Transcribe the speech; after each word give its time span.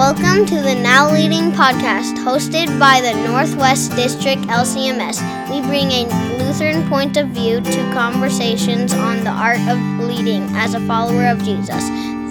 Welcome 0.00 0.46
to 0.46 0.62
the 0.62 0.74
Now 0.74 1.12
Leading 1.12 1.52
podcast, 1.52 2.16
hosted 2.24 2.80
by 2.80 3.02
the 3.02 3.12
Northwest 3.28 3.94
District 3.96 4.40
LCMS. 4.44 5.20
We 5.50 5.60
bring 5.60 5.92
a 5.92 6.38
Lutheran 6.38 6.88
point 6.88 7.18
of 7.18 7.28
view 7.28 7.60
to 7.60 7.92
conversations 7.92 8.94
on 8.94 9.24
the 9.24 9.30
art 9.30 9.60
of 9.68 9.78
leading 10.08 10.44
as 10.56 10.72
a 10.72 10.80
follower 10.86 11.26
of 11.26 11.44
Jesus, 11.44 11.86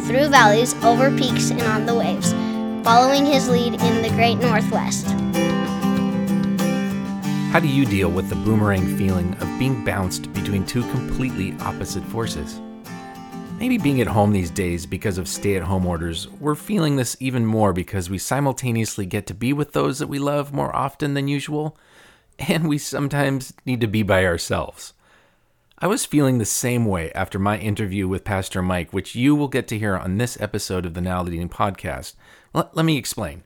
through 0.07 0.29
valleys, 0.29 0.73
over 0.83 1.15
peaks, 1.15 1.51
and 1.51 1.61
on 1.61 1.85
the 1.85 1.93
waves, 1.93 2.31
following 2.83 3.23
his 3.23 3.47
lead 3.47 3.75
in 3.75 4.01
the 4.01 4.09
great 4.15 4.39
Northwest. 4.39 5.05
How 7.51 7.59
do 7.59 7.67
you 7.67 7.85
deal 7.85 8.09
with 8.09 8.29
the 8.29 8.35
boomerang 8.35 8.97
feeling 8.97 9.35
of 9.35 9.59
being 9.59 9.85
bounced 9.85 10.33
between 10.33 10.65
two 10.65 10.81
completely 10.89 11.55
opposite 11.59 12.03
forces? 12.05 12.59
Maybe 13.59 13.77
being 13.77 13.99
at 13.99 14.07
home 14.07 14.31
these 14.31 14.51
days 14.51 14.85
because 14.85 15.17
of 15.17 15.27
stay 15.27 15.57
at 15.57 15.63
home 15.63 15.85
orders, 15.85 16.29
we're 16.39 16.55
feeling 16.55 16.95
this 16.95 17.17
even 17.19 17.45
more 17.45 17.73
because 17.73 18.09
we 18.09 18.17
simultaneously 18.17 19.05
get 19.05 19.27
to 19.27 19.33
be 19.33 19.51
with 19.51 19.73
those 19.73 19.99
that 19.99 20.07
we 20.07 20.17
love 20.17 20.53
more 20.53 20.73
often 20.73 21.13
than 21.13 21.27
usual, 21.27 21.77
and 22.39 22.69
we 22.69 22.77
sometimes 22.77 23.51
need 23.65 23.81
to 23.81 23.87
be 23.87 24.01
by 24.01 24.25
ourselves. 24.25 24.93
I 25.77 25.87
was 25.87 26.05
feeling 26.05 26.37
the 26.37 26.45
same 26.45 26.85
way 26.85 27.11
after 27.11 27.37
my 27.37 27.57
interview 27.57 28.07
with 28.07 28.23
Pastor 28.23 28.61
Mike, 28.61 28.93
which 28.93 29.13
you 29.13 29.35
will 29.35 29.49
get 29.49 29.67
to 29.67 29.77
hear 29.77 29.97
on 29.97 30.17
this 30.17 30.39
episode 30.39 30.85
of 30.85 30.93
the 30.93 31.01
Now 31.01 31.21
Leading 31.21 31.49
podcast. 31.49 32.13
Let, 32.53 32.73
let 32.77 32.85
me 32.85 32.95
explain. 32.95 33.43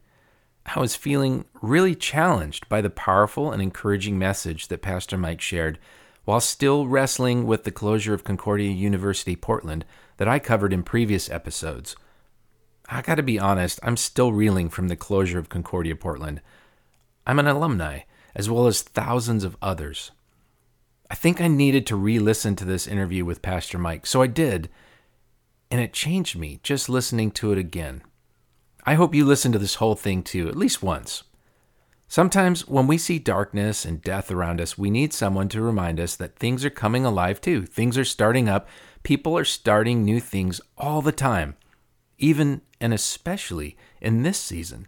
I 0.63 0.80
was 0.80 0.95
feeling 0.95 1.45
really 1.59 1.95
challenged 1.95 2.70
by 2.70 2.82
the 2.82 2.91
powerful 2.91 3.52
and 3.52 3.63
encouraging 3.63 4.20
message 4.20 4.68
that 4.68 4.84
Pastor 4.84 5.18
Mike 5.18 5.41
shared 5.41 5.80
while 6.26 6.40
still 6.40 6.88
wrestling 6.88 7.45
with 7.45 7.63
the 7.63 7.72
closure 7.72 8.13
of 8.13 8.23
Concordia 8.23 8.72
University 8.72 9.36
Portland 9.36 9.86
that 10.18 10.27
I 10.27 10.40
covered 10.40 10.73
in 10.73 10.84
previous 10.84 11.30
episodes. 11.30 11.96
I 12.90 13.02
gotta 13.02 13.23
be 13.23 13.40
honest, 13.40 13.80
I'm 13.84 13.98
still 13.98 14.32
reeling 14.34 14.70
from 14.70 14.88
the 14.88 14.96
closure 14.96 15.40
of 15.40 15.49
Concordia 15.49 15.96
Portland. 15.96 16.41
I'm 17.26 17.40
an 17.40 17.48
alumni, 17.48 18.01
as 18.35 18.49
well 18.49 18.68
as 18.68 18.82
thousands 18.82 19.44
of 19.44 19.57
others. 19.62 20.12
I 21.10 21.16
think 21.16 21.40
I 21.40 21.48
needed 21.48 21.85
to 21.88 21.96
re 21.96 22.20
listen 22.20 22.55
to 22.57 22.66
this 22.66 22.88
interview 22.88 23.26
with 23.26 23.41
Pastor 23.41 23.77
Mike, 23.77 24.05
so 24.05 24.21
I 24.21 24.27
did, 24.27 24.70
and 25.70 25.79
it 25.79 25.94
changed 25.94 26.38
me 26.38 26.60
just 26.63 26.90
listening 26.90 27.32
to 27.32 27.51
it 27.51 27.57
again. 27.57 28.01
I 28.85 28.96
hope 28.96 29.16
you 29.16 29.26
listen 29.26 29.51
to 29.54 29.60
this 29.60 29.76
whole 29.76 29.96
thing 29.96 30.24
too, 30.24 30.49
at 30.49 30.55
least 30.55 30.84
once. 30.84 31.24
Sometimes 32.14 32.68
when 32.68 32.86
we 32.86 33.00
see 33.00 33.18
darkness 33.18 33.86
and 33.86 34.00
death 34.00 34.30
around 34.30 34.62
us, 34.62 34.78
we 34.78 34.92
need 34.92 35.14
someone 35.14 35.50
to 35.50 35.64
remind 35.64 36.00
us 36.00 36.16
that 36.16 36.38
things 36.38 36.64
are 36.64 36.70
coming 36.70 37.06
alive 37.06 37.42
too. 37.42 37.66
Things 37.66 37.98
are 37.98 38.06
starting 38.06 38.48
up. 38.48 38.70
People 39.02 39.36
are 39.36 39.44
starting 39.44 40.04
new 40.04 40.20
things 40.20 40.62
all 40.78 41.02
the 41.02 41.12
time, 41.12 41.56
even 42.20 42.62
and 42.80 42.94
especially 42.94 43.76
in 44.00 44.22
this 44.22 44.38
season. 44.38 44.88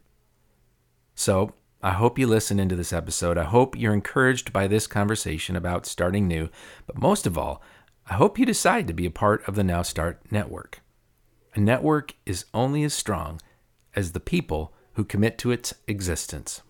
So, 1.16 1.56
I 1.82 1.94
hope 1.94 2.20
you 2.20 2.28
listen 2.28 2.60
into 2.60 2.76
this 2.76 2.94
episode. 2.94 3.40
I 3.40 3.46
hope 3.46 3.76
you're 3.76 3.92
encouraged 3.92 4.54
by 4.54 4.68
this 4.68 4.86
conversation 4.86 5.56
about 5.56 5.88
starting 5.88 6.28
new. 6.28 6.50
But 6.86 7.02
most 7.02 7.26
of 7.26 7.40
all, 7.40 7.60
I 8.08 8.14
hope 8.14 8.38
you 8.38 8.46
decide 8.46 8.86
to 8.86 8.94
be 8.94 9.08
a 9.08 9.10
part 9.10 9.44
of 9.48 9.56
the 9.56 9.64
Now 9.64 9.82
Start 9.82 10.22
network. 10.30 10.82
A 11.56 11.60
network 11.60 12.14
is 12.28 12.46
only 12.54 12.84
as 12.84 12.94
strong 12.94 13.42
as 13.96 14.12
the 14.12 14.20
people 14.20 14.76
who 14.94 15.04
commit 15.04 15.40
to 15.40 15.50
its 15.50 15.74
existence. 15.88 16.62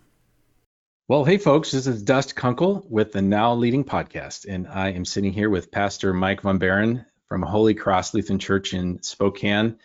Well, 1.08 1.24
hey, 1.24 1.38
folks, 1.38 1.70
this 1.70 1.86
is 1.86 2.02
Dust 2.02 2.36
Kunkel 2.36 2.84
with 2.90 3.12
the 3.12 3.22
Now 3.22 3.54
Leading 3.54 3.84
Podcast, 3.84 4.48
and 4.50 4.68
I 4.68 4.90
am 4.90 5.06
sitting 5.06 5.32
here 5.32 5.52
with 5.52 5.70
Pastor 5.70 6.16
Mike 6.16 6.42
Von 6.42 6.58
Baron 6.58 7.06
from 7.28 7.44
Holy 7.44 7.76
Cross 7.76 8.16
Lutheran 8.16 8.40
Church 8.40 8.74
in 8.74 9.04
Spokane. 9.04 9.78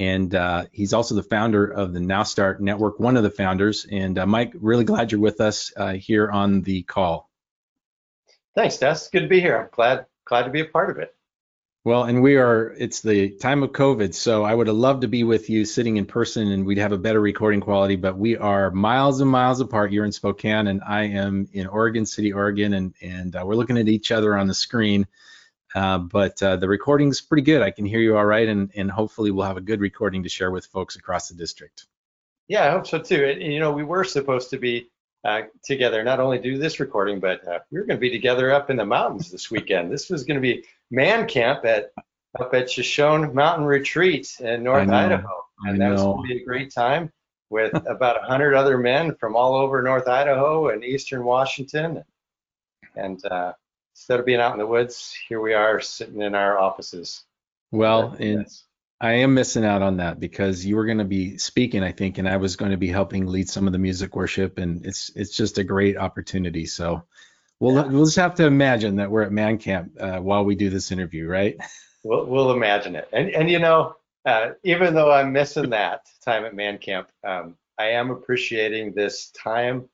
And 0.00 0.34
uh, 0.34 0.64
he's 0.72 0.92
also 0.92 1.14
the 1.14 1.22
founder 1.22 1.64
of 1.64 1.92
the 1.92 2.00
Now 2.00 2.24
Start 2.24 2.60
Network, 2.60 2.98
one 2.98 3.16
of 3.16 3.22
the 3.22 3.30
founders. 3.30 3.86
And 3.88 4.18
uh, 4.18 4.26
Mike, 4.26 4.50
really 4.56 4.82
glad 4.82 5.12
you're 5.12 5.20
with 5.20 5.40
us 5.40 5.72
uh, 5.76 5.92
here 5.92 6.28
on 6.28 6.62
the 6.62 6.82
call. 6.82 7.30
Thanks, 8.56 8.76
Dust. 8.76 9.12
Good 9.12 9.20
to 9.20 9.28
be 9.28 9.40
here. 9.40 9.56
I'm 9.56 9.68
glad 9.70 10.06
glad 10.24 10.42
to 10.42 10.50
be 10.50 10.62
a 10.62 10.64
part 10.64 10.90
of 10.90 10.98
it. 10.98 11.13
Well, 11.86 12.04
and 12.04 12.22
we 12.22 12.36
are, 12.36 12.74
it's 12.78 13.02
the 13.02 13.28
time 13.36 13.62
of 13.62 13.72
COVID, 13.72 14.14
so 14.14 14.42
I 14.42 14.54
would 14.54 14.68
have 14.68 14.76
loved 14.76 15.02
to 15.02 15.08
be 15.08 15.22
with 15.22 15.50
you 15.50 15.66
sitting 15.66 15.98
in 15.98 16.06
person 16.06 16.50
and 16.50 16.64
we'd 16.64 16.78
have 16.78 16.92
a 16.92 16.98
better 16.98 17.20
recording 17.20 17.60
quality, 17.60 17.96
but 17.96 18.16
we 18.16 18.38
are 18.38 18.70
miles 18.70 19.20
and 19.20 19.30
miles 19.30 19.60
apart. 19.60 19.92
You're 19.92 20.06
in 20.06 20.12
Spokane 20.12 20.66
and 20.68 20.80
I 20.82 21.08
am 21.08 21.46
in 21.52 21.66
Oregon 21.66 22.06
City, 22.06 22.32
Oregon, 22.32 22.72
and, 22.72 22.94
and 23.02 23.36
uh, 23.36 23.42
we're 23.44 23.54
looking 23.54 23.76
at 23.76 23.88
each 23.88 24.12
other 24.12 24.34
on 24.34 24.46
the 24.46 24.54
screen. 24.54 25.06
Uh, 25.74 25.98
but 25.98 26.42
uh, 26.42 26.56
the 26.56 26.68
recording's 26.68 27.20
pretty 27.20 27.42
good. 27.42 27.60
I 27.60 27.70
can 27.70 27.84
hear 27.84 28.00
you 28.00 28.16
all 28.16 28.24
right, 28.24 28.48
and, 28.48 28.70
and 28.74 28.90
hopefully 28.90 29.30
we'll 29.30 29.44
have 29.44 29.58
a 29.58 29.60
good 29.60 29.80
recording 29.80 30.22
to 30.22 30.30
share 30.30 30.50
with 30.50 30.64
folks 30.64 30.96
across 30.96 31.28
the 31.28 31.34
district. 31.34 31.84
Yeah, 32.48 32.66
I 32.66 32.70
hope 32.70 32.86
so 32.86 32.98
too. 32.98 33.26
And, 33.26 33.42
you 33.42 33.60
know, 33.60 33.72
we 33.72 33.84
were 33.84 34.04
supposed 34.04 34.48
to 34.50 34.58
be 34.58 34.90
uh, 35.24 35.42
together, 35.62 36.02
not 36.02 36.20
only 36.20 36.38
do 36.38 36.58
this 36.58 36.80
recording, 36.80 37.18
but 37.18 37.46
uh, 37.48 37.58
we 37.70 37.78
are 37.78 37.84
going 37.84 37.96
to 37.96 38.00
be 38.00 38.10
together 38.10 38.52
up 38.52 38.70
in 38.70 38.76
the 38.76 38.84
mountains 38.84 39.30
this 39.30 39.50
weekend. 39.50 39.90
this 39.90 40.10
was 40.10 40.24
going 40.24 40.36
to 40.36 40.40
be 40.40 40.64
man 40.90 41.26
camp 41.26 41.64
at 41.64 41.92
up 42.38 42.52
at 42.52 42.70
Shoshone 42.70 43.32
Mountain 43.32 43.64
Retreat 43.64 44.36
in 44.40 44.62
North 44.62 44.88
Idaho, 44.88 45.44
and 45.64 45.80
that 45.80 45.92
was 45.92 46.02
going 46.02 46.28
to 46.28 46.34
be 46.34 46.42
a 46.42 46.44
great 46.44 46.72
time 46.72 47.10
with 47.50 47.72
about 47.86 48.22
a 48.22 48.26
hundred 48.26 48.54
other 48.54 48.76
men 48.76 49.14
from 49.14 49.36
all 49.36 49.54
over 49.54 49.82
North 49.82 50.08
Idaho 50.08 50.68
and 50.68 50.84
Eastern 50.84 51.24
Washington. 51.24 52.04
And 52.96 53.24
uh, 53.24 53.52
instead 53.94 54.20
of 54.20 54.26
being 54.26 54.40
out 54.40 54.52
in 54.52 54.58
the 54.58 54.66
woods, 54.66 55.16
here 55.28 55.40
we 55.40 55.54
are 55.54 55.80
sitting 55.80 56.20
in 56.20 56.34
our 56.34 56.58
offices. 56.58 57.24
Well, 57.70 58.14
and 58.18 58.46
I 59.04 59.16
am 59.16 59.34
missing 59.34 59.66
out 59.66 59.82
on 59.82 59.98
that 59.98 60.18
because 60.18 60.64
you 60.64 60.76
were 60.76 60.86
going 60.86 60.96
to 60.96 61.04
be 61.04 61.36
speaking, 61.36 61.82
I 61.82 61.92
think, 61.92 62.16
and 62.16 62.26
I 62.26 62.38
was 62.38 62.56
going 62.56 62.70
to 62.70 62.78
be 62.78 62.88
helping 62.88 63.26
lead 63.26 63.50
some 63.50 63.66
of 63.66 63.74
the 63.74 63.78
music 63.78 64.16
worship, 64.16 64.56
and 64.56 64.86
it's 64.86 65.10
it's 65.14 65.36
just 65.36 65.58
a 65.58 65.64
great 65.64 65.98
opportunity. 65.98 66.64
So 66.64 67.02
we'll 67.60 67.74
yeah. 67.74 67.86
we'll 67.86 68.06
just 68.06 68.16
have 68.16 68.36
to 68.36 68.46
imagine 68.46 68.96
that 68.96 69.10
we're 69.10 69.20
at 69.24 69.30
Man 69.30 69.58
Camp 69.58 69.92
uh, 70.00 70.20
while 70.20 70.46
we 70.46 70.54
do 70.54 70.70
this 70.70 70.90
interview, 70.90 71.28
right? 71.28 71.58
We'll 72.02 72.24
we'll 72.24 72.52
imagine 72.52 72.96
it, 72.96 73.08
and 73.12 73.28
and 73.28 73.50
you 73.50 73.58
know, 73.58 73.96
uh, 74.24 74.52
even 74.62 74.94
though 74.94 75.12
I'm 75.12 75.32
missing 75.32 75.68
that 75.70 76.06
time 76.24 76.46
at 76.46 76.54
Man 76.54 76.78
Camp, 76.78 77.08
um, 77.26 77.56
I 77.78 77.88
am 77.88 78.10
appreciating 78.10 78.94
this 78.94 79.30
time 79.30 79.88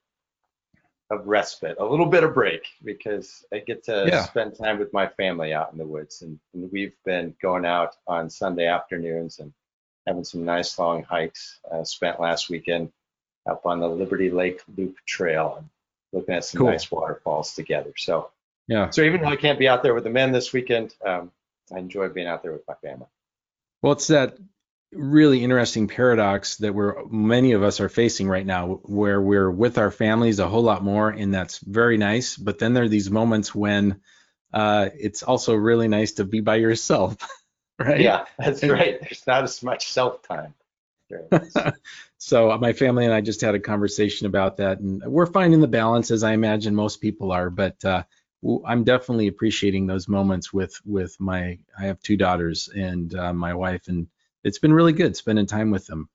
of 1.10 1.26
respite, 1.26 1.76
a 1.78 1.84
little 1.84 2.06
bit 2.06 2.22
of 2.22 2.34
break, 2.34 2.66
because 2.84 3.44
I 3.53 3.59
get 3.59 3.84
to 3.84 4.06
yeah. 4.09 4.25
spend 4.25 4.56
time 4.56 4.78
with 4.78 4.93
my 4.93 5.09
family 5.09 5.53
out 5.53 5.72
in 5.72 5.78
the 5.78 5.87
woods. 5.87 6.22
And, 6.22 6.38
and, 6.54 6.71
we've 6.71 6.94
been 7.04 7.34
going 7.43 7.65
out 7.65 7.97
on 8.06 8.31
Sunday 8.31 8.66
afternoons 8.66 9.41
and 9.41 9.53
having 10.06 10.25
some 10.25 10.44
nice 10.44 10.78
long 10.78 11.03
hikes. 11.03 11.59
Uh, 11.71 11.82
spent 11.82 12.21
last 12.21 12.48
weekend 12.48 12.93
up 13.48 13.66
on 13.66 13.81
the 13.81 13.88
Liberty 13.88 14.31
Lake 14.31 14.62
Loop 14.76 14.97
Trail 15.04 15.56
and 15.59 15.69
looking 16.12 16.34
at 16.34 16.44
some 16.44 16.60
cool. 16.60 16.71
nice 16.71 16.91
waterfalls 16.91 17.54
together. 17.54 17.92
So, 17.97 18.31
yeah. 18.69 18.91
So 18.91 19.03
even 19.03 19.21
though 19.21 19.28
I 19.28 19.37
can't 19.37 19.59
be 19.59 19.69
out 19.69 19.82
there 19.82 19.94
with 19.94 20.04
the 20.04 20.10
men 20.10 20.31
this 20.31 20.53
weekend, 20.53 20.94
um, 21.04 21.32
I 21.75 21.78
enjoy 21.78 22.09
being 22.09 22.28
out 22.28 22.42
there 22.42 22.53
with 22.53 22.66
my 22.69 22.75
family. 22.75 23.06
Well, 23.82 23.92
it's 23.92 24.06
that 24.09 24.37
really 24.93 25.45
interesting 25.45 25.87
paradox 25.87 26.56
that 26.56 26.75
we're 26.75 27.05
many 27.06 27.53
of 27.53 27.62
us 27.62 27.81
are 27.81 27.89
facing 27.89 28.28
right 28.28 28.45
now 28.45 28.81
where 28.83 29.21
we're 29.21 29.51
with 29.51 29.78
our 29.78 29.91
families 29.91 30.41
a 30.41 30.49
whole 30.49 30.62
lot 30.62 30.83
more 30.83 31.11
and 31.11 31.33
that's 31.33 31.59
very 31.59 31.97
nice 31.97 32.37
but 32.37 32.59
then 32.59 32.75
there 32.75 32.84
are 32.84 32.89
these 32.89 33.11
moments 33.11 33.55
when 33.55 34.01
uh, 34.53 34.89
it's 34.99 35.23
also 35.23 35.55
really 35.55 35.87
nice 35.87 36.12
to 36.12 36.25
be 36.25 36.41
by 36.41 36.56
yourself 36.56 37.17
right? 37.78 38.01
Yeah 38.01 38.25
that's 38.39 38.65
right. 38.65 39.01
There's 39.01 39.25
not 39.27 39.45
as 39.45 39.62
much 39.62 39.89
self 39.89 40.23
time 40.23 40.55
so 42.19 42.53
uh, 42.53 42.59
my 42.59 42.72
family 42.72 43.05
and 43.05 43.12
i 43.12 43.21
just 43.21 43.41
had 43.41 43.57
a 43.57 43.61
conversation 43.61 44.28
about 44.28 44.57
that 44.59 44.78
and 44.78 45.03
we're 45.05 45.27
finding 45.27 45.61
the 45.61 45.67
balance 45.67 46.12
as 46.12 46.22
i 46.22 46.33
imagine 46.33 46.72
most 46.72 47.01
people 47.01 47.33
are 47.33 47.51
but 47.51 47.84
uh, 47.84 48.05
i'm 48.65 48.84
definitely 48.84 49.27
appreciating 49.27 49.89
those 49.89 50.07
moments 50.07 50.53
with 50.53 50.81
with 50.84 51.19
my 51.19 51.59
i 51.77 51.87
have 51.87 52.01
two 52.01 52.17
daughters 52.17 52.69
and 52.69 53.17
uh, 53.17 53.33
my 53.33 53.53
wife 53.53 53.89
and 53.89 54.07
it's 54.45 54.59
been 54.59 54.73
really 54.73 54.93
good 54.93 55.17
spending 55.17 55.47
time 55.47 55.71
with 55.71 55.87
them. 55.87 56.09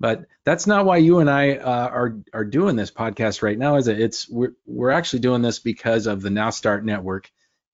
But 0.00 0.26
that's 0.44 0.66
not 0.66 0.84
why 0.84 0.98
you 0.98 1.18
and 1.18 1.28
I 1.28 1.56
uh, 1.56 1.88
are 1.88 2.18
are 2.32 2.44
doing 2.44 2.76
this 2.76 2.90
podcast 2.90 3.42
right 3.42 3.58
now. 3.58 3.76
Is 3.76 3.88
it? 3.88 4.00
It's 4.00 4.28
we're 4.28 4.52
we're 4.64 4.90
actually 4.90 5.20
doing 5.20 5.42
this 5.42 5.58
because 5.58 6.06
of 6.06 6.22
the 6.22 6.30
Now 6.30 6.50
Start 6.50 6.84
Network, 6.84 7.30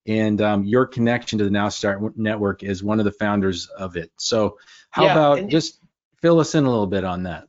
and 0.07 0.41
um, 0.41 0.65
your 0.65 0.87
connection 0.87 1.37
to 1.39 1.45
the 1.45 1.51
Now 1.51 1.69
Start 1.69 2.17
Network 2.17 2.63
is 2.63 2.83
one 2.83 2.99
of 2.99 3.05
the 3.05 3.11
founders 3.11 3.67
of 3.67 3.95
it. 3.95 4.11
So 4.17 4.57
how 4.89 5.03
yeah, 5.05 5.11
about 5.11 5.47
just 5.49 5.79
fill 6.21 6.39
us 6.39 6.55
in 6.55 6.65
a 6.65 6.69
little 6.69 6.87
bit 6.87 7.03
on 7.03 7.23
that? 7.23 7.47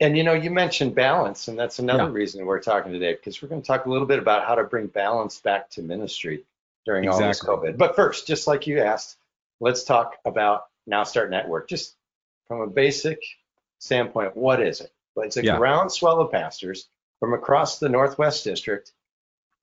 And 0.00 0.16
you 0.16 0.22
know, 0.22 0.34
you 0.34 0.50
mentioned 0.50 0.94
balance, 0.94 1.48
and 1.48 1.58
that's 1.58 1.78
another 1.78 2.04
yeah. 2.04 2.10
reason 2.10 2.44
we're 2.44 2.60
talking 2.60 2.92
today 2.92 3.14
because 3.14 3.42
we're 3.42 3.48
going 3.48 3.62
to 3.62 3.66
talk 3.66 3.86
a 3.86 3.90
little 3.90 4.06
bit 4.06 4.18
about 4.18 4.46
how 4.46 4.54
to 4.54 4.64
bring 4.64 4.88
balance 4.88 5.40
back 5.40 5.70
to 5.70 5.82
ministry 5.82 6.44
during 6.84 7.04
exactly. 7.04 7.24
all 7.24 7.30
this 7.30 7.42
COVID. 7.42 7.78
But 7.78 7.96
first, 7.96 8.26
just 8.26 8.46
like 8.46 8.66
you 8.66 8.80
asked, 8.80 9.16
let's 9.58 9.84
talk 9.84 10.16
about 10.24 10.64
Now 10.86 11.04
Start 11.04 11.30
Network. 11.30 11.68
Just 11.68 11.96
from 12.48 12.62
a 12.62 12.66
basic 12.66 13.20
standpoint, 13.78 14.36
what 14.36 14.60
is 14.60 14.80
it? 14.80 14.90
Well, 15.14 15.26
it's 15.26 15.36
a 15.36 15.44
yeah. 15.44 15.56
groundswell 15.56 16.20
of 16.20 16.32
pastors 16.32 16.88
from 17.20 17.34
across 17.34 17.78
the 17.78 17.88
Northwest 17.88 18.44
District 18.44 18.92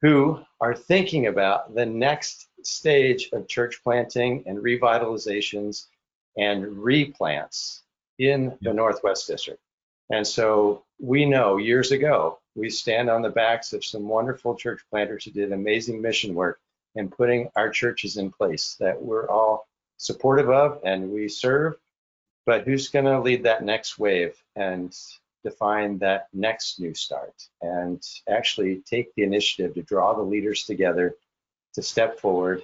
who 0.02 0.40
are 0.62 0.76
thinking 0.76 1.28
about 1.28 1.74
the 1.74 1.86
next 1.86 2.48
stage 2.64 3.30
of 3.34 3.48
church 3.48 3.82
planting 3.84 4.44
and 4.46 4.60
revitalizations 4.60 5.88
and 6.38 6.66
replants 6.78 7.82
in 8.20 8.44
yeah. 8.44 8.58
the 8.62 8.74
Northwest 8.74 9.28
District. 9.28 9.60
And 10.12 10.26
so 10.26 10.84
we 11.00 11.26
know 11.26 11.58
years 11.58 11.92
ago, 11.92 12.40
we 12.56 12.70
stand 12.70 13.10
on 13.10 13.22
the 13.22 13.30
backs 13.30 13.74
of 13.74 13.84
some 13.84 14.08
wonderful 14.08 14.56
church 14.56 14.82
planters 14.90 15.26
who 15.26 15.32
did 15.32 15.52
amazing 15.52 16.02
mission 16.02 16.36
work 16.36 16.60
in 16.96 17.10
putting 17.10 17.50
our 17.56 17.70
churches 17.70 18.18
in 18.18 18.32
place 18.32 18.76
that 18.80 19.02
we're 19.02 19.30
all 19.30 19.68
supportive 19.98 20.50
of 20.50 20.80
and 20.86 21.10
we 21.10 21.28
serve. 21.28 21.76
But 22.46 22.66
who's 22.66 22.90
going 22.90 23.06
to 23.06 23.20
lead 23.20 23.44
that 23.44 23.64
next 23.64 23.98
wave 23.98 24.36
and 24.56 24.96
define 25.44 26.00
that 26.00 26.28
next 26.34 26.80
new 26.80 26.94
start 26.94 27.34
and 27.62 28.02
actually 28.28 28.82
take 28.86 29.14
the 29.16 29.24
initiative 29.24 29.76
to 29.76 29.82
draw 29.84 30.14
the 30.14 30.22
leaders 30.22 30.66
together 30.66 31.16
to 31.74 31.82
step 31.82 32.20
forward 32.20 32.64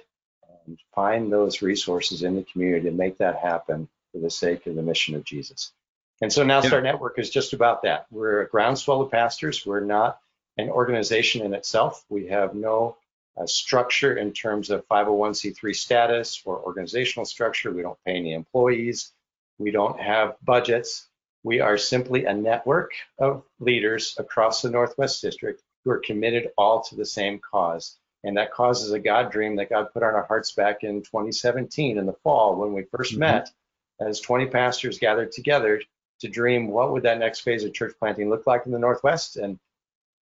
and 0.66 0.78
find 0.94 1.32
those 1.32 1.62
resources 1.62 2.22
in 2.22 2.36
the 2.36 2.44
community 2.44 2.88
to 2.88 2.94
make 2.94 3.18
that 3.18 3.36
happen 3.36 3.88
for 4.12 4.18
the 4.18 4.30
sake 4.30 4.66
of 4.66 4.74
the 4.74 4.82
mission 4.82 5.14
of 5.14 5.24
Jesus. 5.24 5.72
And 6.20 6.32
so 6.32 6.44
Now 6.44 6.60
Start. 6.60 6.84
Network 6.84 7.18
is 7.18 7.30
just 7.30 7.52
about 7.52 7.82
that. 7.82 8.06
We're 8.10 8.42
a 8.42 8.48
groundswell 8.48 9.00
of 9.00 9.10
pastors. 9.10 9.66
We're 9.66 9.80
not 9.80 10.18
an 10.56 10.68
organization 10.68 11.44
in 11.44 11.54
itself. 11.54 12.04
We 12.08 12.28
have 12.28 12.54
no 12.54 12.96
uh, 13.36 13.46
structure 13.46 14.16
in 14.16 14.32
terms 14.32 14.70
of 14.70 14.86
501c3 14.88 15.74
status 15.74 16.42
or 16.44 16.60
organizational 16.60 17.24
structure. 17.24 17.72
We 17.72 17.82
don't 17.82 17.98
pay 18.04 18.16
any 18.16 18.34
employees. 18.34 19.12
We 19.58 19.70
don't 19.70 20.00
have 20.00 20.36
budgets. 20.42 21.08
We 21.44 21.60
are 21.60 21.76
simply 21.76 22.24
a 22.24 22.34
network 22.34 22.92
of 23.18 23.44
leaders 23.58 24.14
across 24.18 24.62
the 24.62 24.70
Northwest 24.70 25.22
District 25.22 25.62
who 25.84 25.90
are 25.90 25.98
committed 25.98 26.50
all 26.56 26.82
to 26.84 26.94
the 26.94 27.06
same 27.06 27.40
cause. 27.40 27.98
And 28.24 28.36
that 28.36 28.52
cause 28.52 28.84
is 28.84 28.92
a 28.92 29.00
God 29.00 29.32
dream 29.32 29.56
that 29.56 29.70
God 29.70 29.92
put 29.92 30.02
on 30.02 30.14
our 30.14 30.24
hearts 30.24 30.52
back 30.52 30.84
in 30.84 31.02
2017 31.02 31.98
in 31.98 32.06
the 32.06 32.12
fall 32.12 32.56
when 32.56 32.72
we 32.72 32.82
1st 32.82 33.12
mm-hmm. 33.12 33.18
met 33.18 33.50
as 34.00 34.20
20 34.20 34.46
pastors 34.46 34.98
gathered 34.98 35.32
together 35.32 35.82
to 36.20 36.28
dream 36.28 36.68
what 36.68 36.92
would 36.92 37.02
that 37.02 37.18
next 37.18 37.40
phase 37.40 37.64
of 37.64 37.74
church 37.74 37.94
planting 37.98 38.30
look 38.30 38.46
like 38.46 38.64
in 38.66 38.72
the 38.72 38.78
Northwest. 38.78 39.36
And 39.36 39.58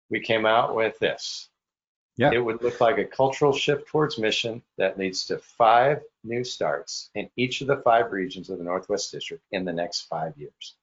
we 0.10 0.22
came 0.22 0.46
out 0.46 0.76
with 0.76 0.98
this. 1.00 1.50
Yeah. 2.22 2.34
It 2.34 2.46
would 2.46 2.62
look 2.62 2.80
like 2.80 3.00
a 3.00 3.06
cultural 3.06 3.52
shift 3.52 3.88
towards 3.88 4.20
mission 4.20 4.62
that 4.78 4.96
leads 4.96 5.26
to 5.26 5.40
five 5.40 6.04
new 6.24 6.44
starts 6.44 7.10
in 7.16 7.32
each 7.36 7.62
of 7.62 7.68
the 7.68 7.78
five 7.78 8.12
regions 8.12 8.52
of 8.52 8.60
the 8.60 8.64
Northwest 8.64 9.12
District 9.12 9.44
in 9.52 9.66
the 9.66 9.74
next 9.74 10.02
five 10.02 10.38
years. 10.38 10.76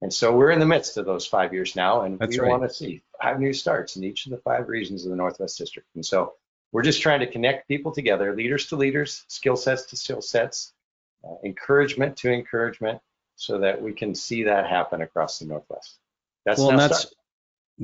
And 0.00 0.12
so 0.12 0.36
we're 0.36 0.50
in 0.50 0.58
the 0.58 0.66
midst 0.66 0.96
of 0.96 1.06
those 1.06 1.24
five 1.24 1.52
years 1.52 1.76
now, 1.76 2.00
and 2.00 2.18
That's 2.18 2.36
we 2.36 2.40
right. 2.40 2.50
want 2.50 2.64
to 2.64 2.68
see 2.68 3.00
five 3.22 3.38
new 3.38 3.52
starts 3.52 3.94
in 3.94 4.02
each 4.02 4.26
of 4.26 4.32
the 4.32 4.38
five 4.38 4.68
regions 4.68 5.04
of 5.04 5.10
the 5.10 5.16
Northwest 5.16 5.56
District. 5.56 5.88
And 5.94 6.04
so 6.04 6.34
we're 6.72 6.82
just 6.82 7.00
trying 7.00 7.20
to 7.20 7.28
connect 7.28 7.68
people 7.68 7.92
together, 7.92 8.34
leaders 8.34 8.66
to 8.70 8.76
leaders, 8.76 9.24
skill 9.28 9.54
sets 9.54 9.84
to 9.84 9.96
skill 9.96 10.20
sets, 10.20 10.72
uh, 11.24 11.36
encouragement 11.44 12.16
to 12.16 12.32
encouragement, 12.32 13.00
so 13.36 13.58
that 13.58 13.80
we 13.80 13.92
can 13.92 14.16
see 14.16 14.42
that 14.42 14.66
happen 14.66 15.00
across 15.00 15.38
the 15.38 15.44
Northwest. 15.44 15.96
That's 16.44 16.58
well, 16.58 16.76
that's 16.76 17.02
start. 17.02 17.14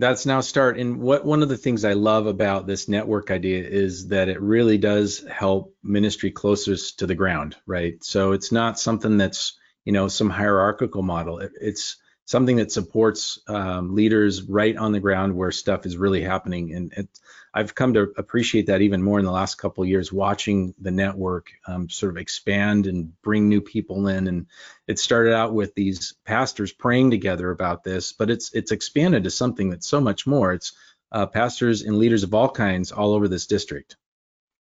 That's 0.01 0.27
now 0.27 0.41
start. 0.41 0.79
And 0.79 1.01
what 1.01 1.25
one 1.25 1.43
of 1.43 1.49
the 1.49 1.57
things 1.57 1.85
I 1.85 1.95
love 1.95 2.27
about 2.27 2.67
this 2.67 2.89
network 2.89 3.31
idea 3.31 3.63
is 3.67 4.09
that 4.09 4.29
it 4.29 4.41
really 4.41 4.79
does 4.79 5.25
help 5.29 5.75
ministry 5.83 6.31
closest 6.31 7.01
to 7.01 7.07
the 7.07 7.15
ground, 7.15 7.57
right? 7.67 8.03
So 8.03 8.33
it's 8.33 8.53
not 8.53 8.79
something 8.79 9.17
that's 9.17 9.59
you 9.85 9.93
know 9.93 10.09
some 10.09 10.31
hierarchical 10.31 11.03
model. 11.03 11.39
It, 11.39 11.53
it's 11.61 11.97
something 12.29 12.57
that 12.57 12.71
supports 12.71 13.41
um, 13.49 13.95
leaders 13.95 14.43
right 14.43 14.77
on 14.77 14.93
the 14.93 15.01
ground 15.01 15.35
where 15.35 15.51
stuff 15.51 15.87
is 15.87 15.97
really 15.97 16.21
happening. 16.21 16.75
And 16.75 16.93
it, 16.93 17.09
I've 17.55 17.75
come 17.75 17.95
to 17.95 18.13
appreciate 18.19 18.67
that 18.67 18.83
even 18.83 19.03
more 19.03 19.19
in 19.19 19.25
the 19.25 19.33
last 19.33 19.55
couple 19.55 19.83
years, 19.87 20.13
watching 20.13 20.75
the 20.79 20.91
network 20.91 21.51
um, 21.67 21.89
sort 21.89 22.13
of 22.13 22.19
expand 22.19 22.87
and 22.87 23.15
bring 23.23 23.49
new 23.49 23.63
people 23.63 24.09
in. 24.09 24.29
And 24.29 24.47
it 24.87 24.99
started 24.99 25.33
out 25.33 25.55
with 25.55 25.75
these 25.75 26.17
pastors 26.27 26.71
praying 26.71 27.13
together 27.13 27.51
about 27.51 27.83
this, 27.83 28.13
but 28.13 28.29
it's 28.29 28.53
it's 28.53 28.73
expanded 28.73 29.25
to 29.25 29.31
something 29.31 29.71
that's 29.71 29.89
so 29.89 30.01
much 30.03 30.27
more. 30.27 30.53
It's 30.53 30.75
uh, 31.11 31.25
pastors 31.25 31.81
and 31.81 31.97
leaders 31.97 32.25
of 32.25 32.35
all 32.35 32.51
kinds 32.51 32.93
all 32.93 33.15
over 33.15 33.27
this 33.27 33.47
district. 33.47 33.97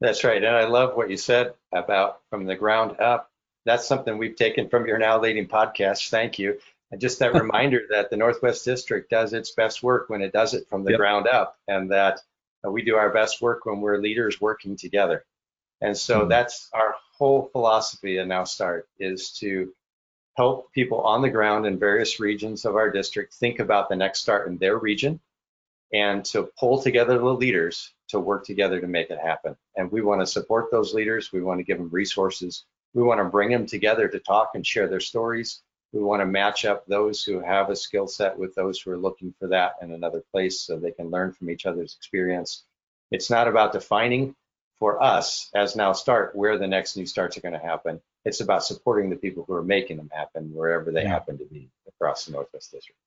That's 0.01 0.25
right, 0.25 0.43
and 0.43 0.53
I 0.57 0.65
love 0.65 0.97
what 0.97 1.09
you 1.09 1.15
said 1.15 1.53
about 1.71 2.19
from 2.29 2.45
the 2.45 2.55
ground 2.55 2.99
up. 2.99 3.31
That's 3.63 3.87
something 3.87 4.17
we've 4.17 4.35
taken 4.35 4.67
from 4.67 4.85
your 4.85 4.97
now 4.97 5.21
leading 5.21 5.47
podcast. 5.47 6.09
Thank 6.09 6.37
you 6.37 6.59
and 6.95 7.01
just 7.01 7.19
that 7.19 7.33
reminder 7.41 7.81
that 7.89 8.09
the 8.09 8.15
Northwest 8.15 8.63
District 8.63 9.09
does 9.09 9.33
its 9.33 9.51
best 9.51 9.83
work 9.83 10.09
when 10.09 10.21
it 10.21 10.31
does 10.31 10.53
it 10.53 10.65
from 10.69 10.85
the 10.85 10.91
yep. 10.91 10.97
ground 10.97 11.27
up, 11.27 11.57
and 11.67 11.91
that 11.91 12.21
uh, 12.65 12.71
we 12.71 12.83
do 12.83 12.95
our 12.95 13.11
best 13.11 13.41
work 13.41 13.65
when 13.65 13.81
we're 13.81 13.97
leaders 13.97 14.39
working 14.39 14.77
together. 14.77 15.25
And 15.81 15.97
so 15.97 16.21
mm-hmm. 16.21 16.29
that's 16.29 16.69
our 16.71 16.95
whole 17.17 17.49
philosophy 17.51 18.17
at 18.17 18.27
Now 18.27 18.45
Start 18.45 18.87
is 18.97 19.31
to 19.39 19.73
help 20.37 20.71
people 20.71 21.01
on 21.01 21.21
the 21.21 21.29
ground 21.29 21.65
in 21.65 21.77
various 21.77 22.21
regions 22.21 22.63
of 22.63 22.77
our 22.77 22.89
district 22.89 23.33
think 23.33 23.59
about 23.59 23.89
the 23.89 23.95
next 23.97 24.21
start 24.21 24.47
in 24.47 24.57
their 24.57 24.77
region 24.77 25.19
and 25.91 26.23
to 26.25 26.49
pull 26.57 26.81
together 26.81 27.17
the 27.17 27.25
leaders 27.25 27.93
to 28.07 28.19
work 28.21 28.45
together 28.45 28.79
to 28.79 28.87
make 28.87 29.09
it 29.09 29.19
happen. 29.19 29.57
And 29.75 29.91
we 29.91 30.01
want 30.01 30.21
to 30.21 30.27
support 30.27 30.71
those 30.71 30.93
leaders. 30.93 31.33
We 31.33 31.41
want 31.41 31.59
to 31.59 31.63
give 31.65 31.77
them 31.77 31.89
resources. 31.89 32.63
We 32.93 33.03
want 33.03 33.19
to 33.19 33.25
bring 33.25 33.49
them 33.49 33.65
together 33.65 34.07
to 34.07 34.19
talk 34.19 34.51
and 34.55 34.65
share 34.65 34.87
their 34.87 35.01
stories 35.01 35.61
we 35.95 36.03
want 36.03 36.21
to 36.21 36.25
match 36.25 36.65
up 36.65 36.85
those 36.85 37.23
who 37.23 37.39
have 37.39 37.69
a 37.69 37.75
skill 37.75 38.05
set 38.05 38.37
with 38.37 38.53
those 38.53 38.81
who 38.81 38.91
are 38.91 38.97
looking 38.97 39.33
for 39.39 39.47
that 39.47 39.75
in 39.81 39.93
another 39.93 40.21
place 40.31 40.59
so 40.59 40.77
they 40.77 40.91
can 40.91 41.09
learn 41.09 41.31
from 41.31 41.49
each 41.49 41.65
other's 41.65 41.95
experience. 41.95 42.63
It's 43.11 43.29
not 43.29 43.47
about 43.47 43.71
defining 43.71 44.35
for 44.77 45.01
us 45.01 45.49
as 45.55 45.77
now 45.77 45.93
start 45.93 46.35
where 46.35 46.57
the 46.57 46.67
next 46.67 46.97
new 46.97 47.05
starts 47.05 47.37
are 47.37 47.41
going 47.41 47.53
to 47.53 47.65
happen. 47.65 48.01
It's 48.25 48.41
about 48.41 48.65
supporting 48.65 49.09
the 49.09 49.15
people 49.15 49.45
who 49.47 49.53
are 49.53 49.63
making 49.63 49.95
them 49.95 50.11
happen 50.13 50.53
wherever 50.53 50.91
they 50.91 51.03
yeah. 51.03 51.09
happen 51.09 51.37
to 51.37 51.45
be 51.45 51.69
across 51.87 52.25
the 52.25 52.33
Northwest 52.33 52.71
District 52.73 52.99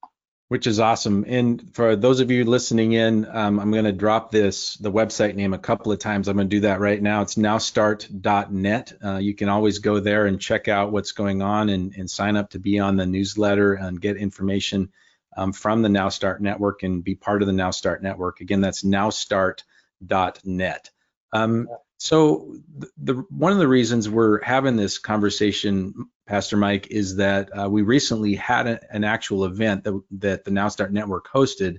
which 0.48 0.66
is 0.66 0.80
awesome. 0.80 1.24
And 1.28 1.74
for 1.74 1.94
those 1.94 2.20
of 2.20 2.30
you 2.30 2.44
listening 2.44 2.92
in, 2.92 3.26
um, 3.26 3.60
I'm 3.60 3.70
going 3.70 3.84
to 3.84 3.92
drop 3.92 4.30
this 4.30 4.76
the 4.76 4.90
website 4.90 5.34
name 5.34 5.52
a 5.52 5.58
couple 5.58 5.92
of 5.92 5.98
times. 5.98 6.26
I'm 6.26 6.36
going 6.36 6.48
to 6.48 6.56
do 6.56 6.60
that 6.60 6.80
right 6.80 7.00
now. 7.00 7.22
It's 7.22 7.34
nowstart.net. 7.34 8.92
Uh, 9.04 9.18
you 9.18 9.34
can 9.34 9.50
always 9.50 9.78
go 9.78 10.00
there 10.00 10.26
and 10.26 10.40
check 10.40 10.66
out 10.66 10.90
what's 10.90 11.12
going 11.12 11.42
on 11.42 11.68
and, 11.68 11.94
and 11.96 12.10
sign 12.10 12.36
up 12.36 12.50
to 12.50 12.58
be 12.58 12.78
on 12.78 12.96
the 12.96 13.04
newsletter 13.04 13.74
and 13.74 14.00
get 14.00 14.16
information 14.16 14.90
um, 15.36 15.52
from 15.52 15.82
the 15.82 15.90
Now 15.90 16.08
Start 16.08 16.40
network 16.40 16.82
and 16.82 17.04
be 17.04 17.14
part 17.14 17.42
of 17.42 17.46
the 17.46 17.52
Now 17.52 17.70
Start 17.70 18.02
network. 18.02 18.40
Again, 18.40 18.62
that's 18.62 18.82
nowstart.net. 18.82 20.90
Um, 21.30 21.68
so 21.98 22.56
the, 22.76 22.88
the, 22.96 23.14
one 23.28 23.52
of 23.52 23.58
the 23.58 23.66
reasons 23.66 24.08
we're 24.08 24.40
having 24.42 24.76
this 24.76 24.98
conversation, 24.98 26.08
Pastor 26.26 26.56
Mike, 26.56 26.86
is 26.90 27.16
that 27.16 27.50
uh, 27.58 27.68
we 27.68 27.82
recently 27.82 28.36
had 28.36 28.68
a, 28.68 28.94
an 28.94 29.02
actual 29.02 29.44
event 29.44 29.82
that, 29.84 30.00
that 30.12 30.44
the 30.44 30.52
Now 30.52 30.68
Start 30.68 30.92
Network 30.92 31.28
hosted, 31.28 31.78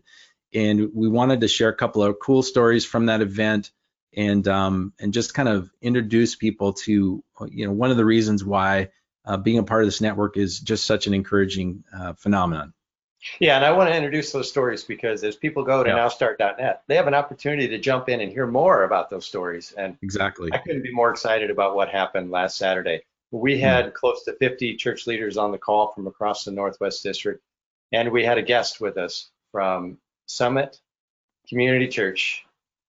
and 0.54 0.90
we 0.94 1.07
wanted 1.07 1.42
to 1.42 1.47
share 1.47 1.69
a 1.69 1.76
couple 1.76 2.04
of 2.04 2.19
cool 2.19 2.44
stories 2.44 2.83
from 2.83 3.06
that 3.06 3.21
event, 3.21 3.71
and 4.14 4.45
um, 4.47 4.94
and 4.99 5.14
just 5.14 5.33
kind 5.33 5.47
of 5.47 5.71
introduce 5.81 6.35
people 6.35 6.73
to 6.73 7.23
you 7.47 7.66
know 7.66 7.71
one 7.73 7.92
of 7.92 7.97
the 7.97 8.06
reasons 8.06 8.44
why 8.44 8.90
uh, 9.23 9.38
being 9.38 9.59
a 9.59 9.64
part 9.64 9.83
of 9.83 9.88
this 9.88 10.02
network 10.02 10.35
is 10.35 10.59
just 10.59 10.85
such 10.85 11.07
an 11.07 11.14
encouraging 11.14 11.85
uh, 11.97 12.14
phenomenon. 12.14 12.73
Yeah, 13.40 13.57
and 13.57 13.66
I 13.66 13.71
want 13.71 13.90
to 13.90 13.95
introduce 13.95 14.31
those 14.31 14.49
stories 14.49 14.83
because 14.83 15.23
as 15.23 15.35
people 15.35 15.64
go 15.64 15.83
to 15.83 15.90
yeah. 15.90 15.97
nowstart.net, 15.97 16.83
they 16.88 16.95
have 16.95 17.07
an 17.07 17.14
opportunity 17.14 17.68
to 17.68 17.78
jump 17.78 18.07
in 18.07 18.21
and 18.21 18.31
hear 18.31 18.47
more 18.47 18.83
about 18.83 19.09
those 19.09 19.26
stories. 19.26 19.73
And 19.78 19.97
exactly, 20.02 20.49
I 20.54 20.59
couldn't 20.59 20.83
be 20.83 20.94
more 20.94 21.11
excited 21.11 21.49
about 21.49 21.76
what 21.76 21.90
happened 21.90 22.31
last 22.31 22.57
Saturday. 22.57 23.02
We 23.31 23.56
hmm. 23.56 23.61
had 23.61 23.85
mm. 23.88 23.94
close 23.94 24.23
to 24.23 24.33
50 24.33 24.76
church 24.78 25.06
leaders 25.06 25.38
on 25.38 25.52
the 25.52 25.57
call 25.57 25.92
from 25.92 26.07
across 26.07 26.45
the 26.45 26.52
Northwest 26.52 27.04
District, 27.04 27.44
and 27.92 28.11
we 28.11 28.23
had 28.23 28.38
a 28.38 28.44
guest 28.44 28.80
with 28.80 28.97
us 28.97 29.30
from 29.52 29.97
Summit 30.26 30.80
Community 31.47 31.88
Church 31.88 32.45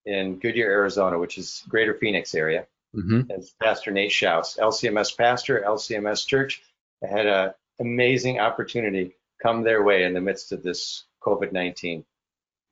in 0.07 0.39
Goodyear, 0.39 0.71
Arizona, 0.71 1.19
which 1.19 1.39
is 1.39 1.65
Greater 1.69 1.95
Phoenix 1.95 2.35
area. 2.35 2.67
Mm-hmm. 2.95 3.31
As 3.31 3.55
Pastor 3.63 3.91
Nate 3.91 4.11
Schaus, 4.11 4.59
LCMS 4.59 5.17
pastor, 5.17 5.63
LCMS 5.65 6.27
Church, 6.27 6.63
I 7.05 7.07
had 7.07 7.27
an 7.27 7.55
amazing 7.79 8.41
opportunity 8.41 9.15
come 9.43 9.63
their 9.63 9.83
way 9.83 10.05
in 10.05 10.15
the 10.15 10.21
midst 10.21 10.53
of 10.53 10.63
this 10.63 11.05
COVID 11.23 11.53
19. 11.53 12.05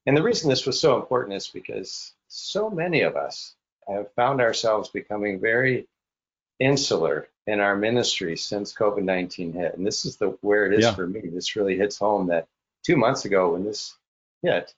And 0.06 0.16
the 0.16 0.22
reason 0.22 0.48
this 0.48 0.66
was 0.66 0.80
so 0.80 0.96
important 0.96 1.36
is 1.36 1.48
because 1.48 2.14
so 2.28 2.70
many 2.70 3.02
of 3.02 3.16
us 3.16 3.54
have 3.86 4.12
found 4.12 4.40
ourselves 4.40 4.88
becoming 4.88 5.40
very 5.40 5.86
insular 6.58 7.28
in 7.46 7.60
our 7.60 7.76
ministry 7.76 8.36
since 8.36 8.74
COVID 8.74 9.02
19 9.02 9.52
hit. 9.52 9.76
And 9.76 9.86
this 9.86 10.04
is 10.04 10.16
the 10.16 10.36
where 10.40 10.66
it 10.66 10.78
is 10.78 10.84
yeah. 10.84 10.94
for 10.94 11.06
me. 11.06 11.20
This 11.24 11.56
really 11.56 11.76
hits 11.76 11.98
home 11.98 12.28
that 12.28 12.48
two 12.84 12.96
months 12.96 13.24
ago 13.24 13.52
when 13.52 13.64
this 13.64 13.96
hit, 14.42 14.74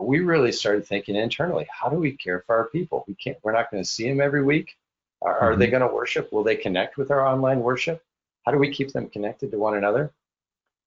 we 0.00 0.20
really 0.20 0.52
started 0.52 0.86
thinking 0.86 1.14
internally, 1.14 1.68
how 1.70 1.88
do 1.88 1.96
we 1.96 2.12
care 2.12 2.42
for 2.46 2.56
our 2.56 2.68
people? 2.68 3.04
We 3.06 3.14
can't, 3.14 3.38
we're 3.42 3.52
not 3.52 3.70
going 3.70 3.82
to 3.82 3.88
see 3.88 4.08
them 4.08 4.20
every 4.20 4.42
week. 4.42 4.76
Are, 5.22 5.34
mm-hmm. 5.34 5.44
are 5.44 5.56
they 5.56 5.66
mm-hmm. 5.66 5.78
going 5.78 5.88
to 5.88 5.94
worship? 5.94 6.32
Will 6.32 6.42
they 6.42 6.56
connect 6.56 6.96
with 6.96 7.10
our 7.10 7.24
online 7.24 7.60
worship? 7.60 8.02
How 8.44 8.52
do 8.52 8.58
we 8.58 8.72
keep 8.72 8.92
them 8.92 9.08
connected 9.08 9.50
to 9.52 9.58
one 9.58 9.76
another? 9.76 10.12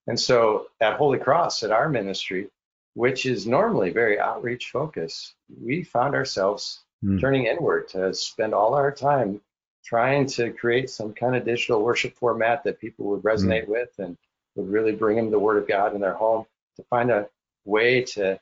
And 0.07 0.19
so 0.19 0.67
at 0.81 0.97
Holy 0.97 1.19
Cross, 1.19 1.63
at 1.63 1.71
our 1.71 1.89
ministry, 1.89 2.47
which 2.93 3.25
is 3.25 3.45
normally 3.45 3.91
very 3.91 4.19
outreach 4.19 4.71
focused, 4.71 5.35
we 5.61 5.83
found 5.83 6.15
ourselves 6.15 6.83
mm. 7.03 7.19
turning 7.19 7.45
inward 7.45 7.89
to 7.89 8.13
spend 8.13 8.53
all 8.53 8.73
our 8.73 8.91
time 8.91 9.41
trying 9.85 10.25
to 10.25 10.51
create 10.51 10.89
some 10.89 11.13
kind 11.13 11.35
of 11.35 11.45
digital 11.45 11.83
worship 11.83 12.15
format 12.15 12.63
that 12.63 12.79
people 12.79 13.05
would 13.05 13.21
resonate 13.21 13.65
mm. 13.65 13.69
with. 13.69 13.89
And 13.99 14.17
would 14.57 14.69
really 14.69 14.91
bring 14.91 15.15
them 15.15 15.31
the 15.31 15.39
Word 15.39 15.61
of 15.61 15.67
God 15.67 15.95
in 15.95 16.01
their 16.01 16.13
home, 16.13 16.45
to 16.75 16.83
find 16.89 17.11
a 17.11 17.29
way 17.65 18.01
to 18.01 18.39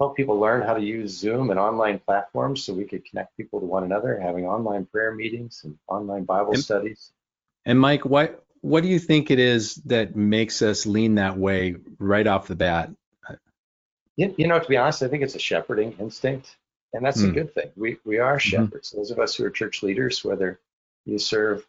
help 0.00 0.16
people 0.16 0.38
learn 0.38 0.62
how 0.62 0.74
to 0.74 0.82
use 0.82 1.16
Zoom 1.16 1.50
and 1.50 1.58
online 1.58 1.98
platforms 1.98 2.64
so 2.64 2.72
we 2.72 2.84
could 2.84 3.04
connect 3.04 3.36
people 3.36 3.60
to 3.60 3.66
one 3.66 3.84
another, 3.84 4.18
having 4.18 4.46
online 4.46 4.86
prayer 4.86 5.12
meetings 5.12 5.62
and 5.64 5.76
online 5.88 6.24
Bible 6.24 6.52
And- 6.52 6.62
studies. 6.62 7.12
And 7.66 7.80
Mike, 7.80 8.04
what 8.04 8.43
what 8.64 8.82
do 8.82 8.88
you 8.88 8.98
think 8.98 9.30
it 9.30 9.38
is 9.38 9.74
that 9.84 10.16
makes 10.16 10.62
us 10.62 10.86
lean 10.86 11.16
that 11.16 11.36
way 11.36 11.76
right 11.98 12.26
off 12.26 12.48
the 12.48 12.56
bat? 12.56 12.90
You, 14.16 14.34
you 14.38 14.46
know, 14.46 14.58
to 14.58 14.66
be 14.66 14.78
honest, 14.78 15.02
I 15.02 15.08
think 15.08 15.22
it's 15.22 15.34
a 15.34 15.38
shepherding 15.38 15.94
instinct, 15.98 16.56
and 16.94 17.04
that's 17.04 17.24
a 17.24 17.26
Hmm. 17.26 17.34
good 17.34 17.52
thing. 17.52 17.70
We 17.76 17.98
we 18.06 18.18
are 18.20 18.40
shepherds. 18.40 18.90
Those 18.90 19.10
of 19.10 19.18
us 19.18 19.34
who 19.34 19.44
are 19.44 19.50
church 19.50 19.82
leaders, 19.82 20.24
whether 20.24 20.58
you 21.04 21.18
serve 21.18 21.66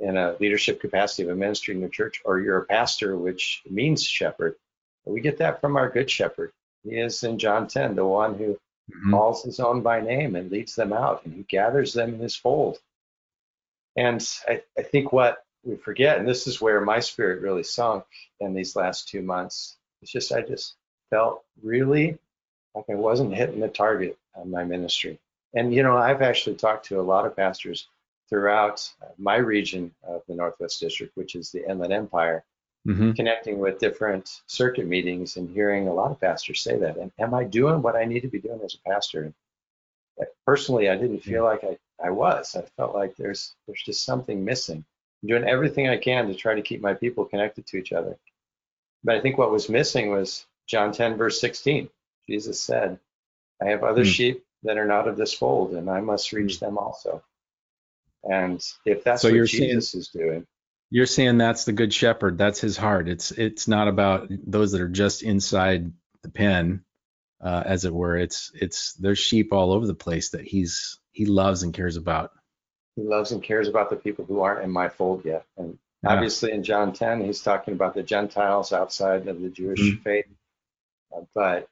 in 0.00 0.18
a 0.18 0.36
leadership 0.38 0.82
capacity 0.82 1.22
of 1.22 1.30
a 1.30 1.34
ministry 1.34 1.74
in 1.74 1.80
your 1.80 1.88
church, 1.88 2.20
or 2.26 2.40
you're 2.40 2.58
a 2.58 2.66
pastor, 2.66 3.16
which 3.16 3.62
means 3.70 4.04
shepherd, 4.04 4.56
we 5.06 5.22
get 5.22 5.38
that 5.38 5.62
from 5.62 5.76
our 5.76 5.88
good 5.88 6.10
shepherd. 6.10 6.52
He 6.84 6.98
is 6.98 7.24
in 7.24 7.38
John 7.38 7.68
10, 7.68 7.94
the 7.94 8.04
one 8.04 8.34
who 8.34 8.58
Mhm. 8.90 9.10
calls 9.12 9.44
his 9.44 9.60
own 9.60 9.80
by 9.80 10.02
name 10.02 10.36
and 10.36 10.50
leads 10.50 10.74
them 10.74 10.92
out, 10.92 11.24
and 11.24 11.34
he 11.34 11.42
gathers 11.44 11.94
them 11.94 12.12
in 12.12 12.20
his 12.20 12.36
fold. 12.36 12.80
And 13.96 14.20
I, 14.46 14.62
I 14.76 14.82
think 14.82 15.12
what 15.12 15.42
we 15.68 15.76
forget, 15.76 16.18
and 16.18 16.26
this 16.26 16.46
is 16.46 16.60
where 16.60 16.80
my 16.80 16.98
spirit 16.98 17.42
really 17.42 17.62
sunk 17.62 18.04
in 18.40 18.54
these 18.54 18.74
last 18.74 19.08
two 19.08 19.22
months, 19.22 19.76
it's 20.02 20.10
just 20.10 20.32
I 20.32 20.40
just 20.40 20.74
felt 21.10 21.44
really 21.62 22.18
like 22.74 22.86
I 22.90 22.94
wasn't 22.94 23.34
hitting 23.34 23.60
the 23.60 23.68
target 23.68 24.16
on 24.34 24.50
my 24.50 24.64
ministry. 24.64 25.18
And 25.54 25.74
you 25.74 25.82
know, 25.82 25.96
I've 25.96 26.22
actually 26.22 26.56
talked 26.56 26.86
to 26.86 27.00
a 27.00 27.02
lot 27.02 27.26
of 27.26 27.36
pastors 27.36 27.88
throughout 28.28 28.88
uh, 29.02 29.06
my 29.18 29.36
region 29.36 29.94
of 30.02 30.22
the 30.28 30.34
Northwest 30.34 30.80
District, 30.80 31.16
which 31.16 31.34
is 31.34 31.50
the 31.50 31.68
Inland 31.68 31.92
Empire, 31.92 32.44
Mhm. 32.86 33.16
connecting 33.16 33.58
with 33.58 33.78
different 33.78 34.42
circuit 34.46 34.86
meetings 34.86 35.36
and 35.36 35.50
hearing 35.50 35.88
a 35.88 35.92
lot 35.92 36.10
of 36.10 36.20
pastors 36.20 36.60
say 36.60 36.78
that. 36.78 36.96
And 36.96 37.12
am 37.18 37.34
I 37.34 37.44
doing 37.44 37.82
what 37.82 37.96
I 37.96 38.04
need 38.04 38.20
to 38.20 38.28
be 38.28 38.40
doing 38.40 38.60
as 38.62 38.74
a 38.74 38.88
pastor? 38.88 39.24
And 39.24 39.34
personally, 40.46 40.88
I 40.88 40.96
didn't 40.96 41.20
feel 41.20 41.44
like 41.44 41.64
I, 41.64 41.78
I 42.02 42.10
was. 42.10 42.56
I 42.56 42.62
felt 42.76 42.94
like 42.94 43.16
there's 43.16 43.54
there's 43.66 43.82
just 43.82 44.04
something 44.04 44.44
missing. 44.44 44.84
I'm 45.22 45.28
doing 45.28 45.44
everything 45.44 45.88
I 45.88 45.96
can 45.96 46.28
to 46.28 46.34
try 46.34 46.54
to 46.54 46.62
keep 46.62 46.80
my 46.80 46.94
people 46.94 47.24
connected 47.24 47.66
to 47.68 47.76
each 47.78 47.92
other. 47.92 48.16
But 49.04 49.16
I 49.16 49.20
think 49.20 49.38
what 49.38 49.50
was 49.50 49.68
missing 49.68 50.10
was 50.10 50.46
John 50.66 50.92
10, 50.92 51.16
verse 51.16 51.40
16. 51.40 51.88
Jesus 52.28 52.60
said, 52.60 52.98
I 53.60 53.66
have 53.70 53.82
other 53.82 54.02
Hmm. 54.04 54.10
sheep 54.10 54.44
that 54.64 54.76
are 54.78 54.86
not 54.86 55.08
of 55.08 55.16
this 55.16 55.32
fold, 55.32 55.72
and 55.74 55.88
I 55.88 56.00
must 56.00 56.32
reach 56.32 56.60
them 56.60 56.78
also. 56.78 57.22
And 58.24 58.62
if 58.84 59.04
that's 59.04 59.22
So 59.22 59.28
what 59.28 59.34
you're 59.36 59.46
saying- 59.46 59.70
Jesus 59.70 59.94
is 59.94 60.08
doing, 60.08 60.46
You're 60.90 61.06
saying 61.06 61.36
that's 61.38 61.64
the 61.66 61.72
good 61.72 61.92
shepherd. 61.92 62.38
That's 62.38 62.60
his 62.60 62.76
heart. 62.78 63.08
It's 63.10 63.30
it's 63.32 63.68
not 63.68 63.88
about 63.88 64.28
those 64.30 64.72
that 64.72 64.80
are 64.80 64.88
just 64.88 65.22
inside 65.22 65.92
the 66.22 66.30
pen, 66.30 66.82
uh, 67.42 67.62
as 67.66 67.84
it 67.84 67.92
were. 67.92 68.16
It's 68.16 68.50
it's 68.54 68.94
there's 68.94 69.18
sheep 69.18 69.52
all 69.52 69.72
over 69.72 69.86
the 69.86 69.94
place 69.94 70.30
that 70.30 70.46
he's 70.46 70.98
he 71.12 71.26
loves 71.26 71.62
and 71.62 71.74
cares 71.74 71.96
about. 71.96 72.32
He 72.98 73.04
loves 73.04 73.30
and 73.30 73.40
cares 73.40 73.68
about 73.68 73.90
the 73.90 73.96
people 73.96 74.24
who 74.24 74.40
aren't 74.40 74.64
in 74.64 74.72
my 74.72 74.88
fold 74.88 75.24
yet. 75.24 75.46
And 75.56 75.78
Yeah. 76.02 76.14
obviously 76.14 76.50
in 76.50 76.64
John 76.64 76.92
10, 76.92 77.24
he's 77.24 77.42
talking 77.42 77.74
about 77.74 77.94
the 77.94 78.02
Gentiles 78.02 78.72
outside 78.72 79.28
of 79.28 79.40
the 79.40 79.50
Jewish 79.50 79.78
Mhm. 79.78 80.02
faith. 80.02 80.26
Uh, 81.14 81.20
but 81.32 81.68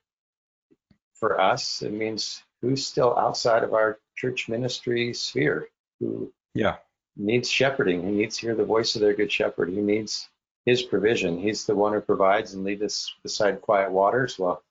for 1.14 1.40
us, 1.40 1.82
it 1.82 1.92
means 1.92 2.44
who's 2.60 2.86
still 2.86 3.18
outside 3.18 3.64
of 3.64 3.74
our 3.74 3.98
church 4.14 4.48
ministry 4.48 5.12
sphere, 5.14 5.68
who 5.98 6.32
Yeah. 6.54 6.76
needs 7.16 7.50
shepherding, 7.50 8.02
who 8.02 8.12
needs 8.12 8.36
to 8.36 8.46
hear 8.46 8.54
the 8.54 8.64
voice 8.64 8.94
of 8.94 9.00
their 9.00 9.14
good 9.14 9.32
shepherd, 9.32 9.70
who 9.70 9.82
needs 9.82 10.28
his 10.64 10.82
provision. 10.82 11.38
He's 11.38 11.66
the 11.66 11.74
one 11.74 11.92
who 11.92 12.00
provides 12.00 12.54
and 12.54 12.62
leads 12.62 12.82
us 12.82 13.12
beside 13.24 13.62
quiet 13.62 13.90
waters. 13.90 14.38
Well, 14.38 14.62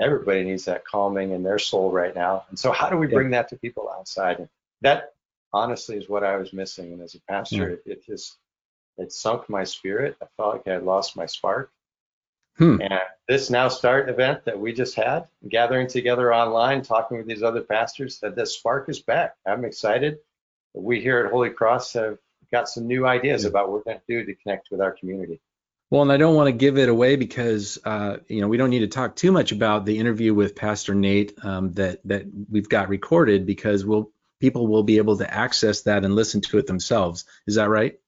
everybody 0.00 0.44
needs 0.44 0.64
that 0.66 0.84
calming 0.84 1.32
in 1.32 1.42
their 1.42 1.58
soul 1.58 1.90
right 1.90 2.14
now. 2.14 2.46
And 2.50 2.58
so 2.58 2.70
how 2.70 2.88
do 2.88 2.96
we 2.96 3.08
Yeah. 3.08 3.14
bring 3.14 3.30
that 3.30 3.48
to 3.48 3.56
people 3.56 3.90
outside? 3.90 4.48
That 4.82 5.11
honestly 5.52 5.96
is 5.96 6.08
what 6.08 6.24
I 6.24 6.36
was 6.36 6.52
missing. 6.52 6.92
And 6.92 7.02
as 7.02 7.14
a 7.14 7.20
pastor, 7.28 7.70
it, 7.70 7.82
it 7.86 8.06
just 8.06 8.36
it 8.98 9.12
sunk 9.12 9.48
my 9.48 9.64
spirit. 9.64 10.16
I 10.22 10.26
felt 10.36 10.54
like 10.54 10.68
I 10.68 10.74
had 10.74 10.84
lost 10.84 11.16
my 11.16 11.26
spark. 11.26 11.70
Hmm. 12.58 12.82
And 12.82 13.00
this 13.28 13.48
Now 13.48 13.68
Start 13.68 14.10
event 14.10 14.44
that 14.44 14.60
we 14.60 14.74
just 14.74 14.94
had, 14.94 15.26
gathering 15.48 15.86
together 15.86 16.34
online, 16.34 16.82
talking 16.82 17.16
with 17.16 17.26
these 17.26 17.42
other 17.42 17.62
pastors, 17.62 18.18
that 18.20 18.36
the 18.36 18.44
spark 18.44 18.88
is 18.90 19.00
back. 19.00 19.36
I'm 19.46 19.64
excited. 19.64 20.18
We 20.74 21.00
here 21.00 21.24
at 21.24 21.32
Holy 21.32 21.50
Cross 21.50 21.94
have 21.94 22.18
got 22.50 22.68
some 22.68 22.86
new 22.86 23.06
ideas 23.06 23.46
about 23.46 23.70
what 23.70 23.86
we're 23.86 23.92
going 23.92 24.00
to 24.06 24.20
do 24.20 24.26
to 24.26 24.34
connect 24.42 24.70
with 24.70 24.80
our 24.80 24.92
community. 24.92 25.40
Well, 25.90 26.02
and 26.02 26.12
I 26.12 26.16
don't 26.16 26.34
want 26.34 26.48
to 26.48 26.52
give 26.52 26.78
it 26.78 26.88
away 26.88 27.16
because 27.16 27.78
uh, 27.84 28.18
you 28.26 28.40
know 28.40 28.48
we 28.48 28.56
don't 28.56 28.70
need 28.70 28.80
to 28.80 28.86
talk 28.86 29.14
too 29.14 29.30
much 29.30 29.52
about 29.52 29.84
the 29.84 29.98
interview 29.98 30.32
with 30.32 30.56
Pastor 30.56 30.94
Nate 30.94 31.34
um, 31.42 31.72
that 31.72 32.00
that 32.06 32.24
we've 32.50 32.68
got 32.68 32.88
recorded 32.88 33.44
because 33.44 33.84
we'll 33.84 34.10
people 34.42 34.66
will 34.66 34.82
be 34.82 34.96
able 34.96 35.16
to 35.16 35.32
access 35.32 35.82
that 35.82 36.04
and 36.04 36.16
listen 36.16 36.40
to 36.40 36.58
it 36.58 36.66
themselves. 36.66 37.24
Is 37.46 37.54
that 37.54 37.68
right? 37.68 38.00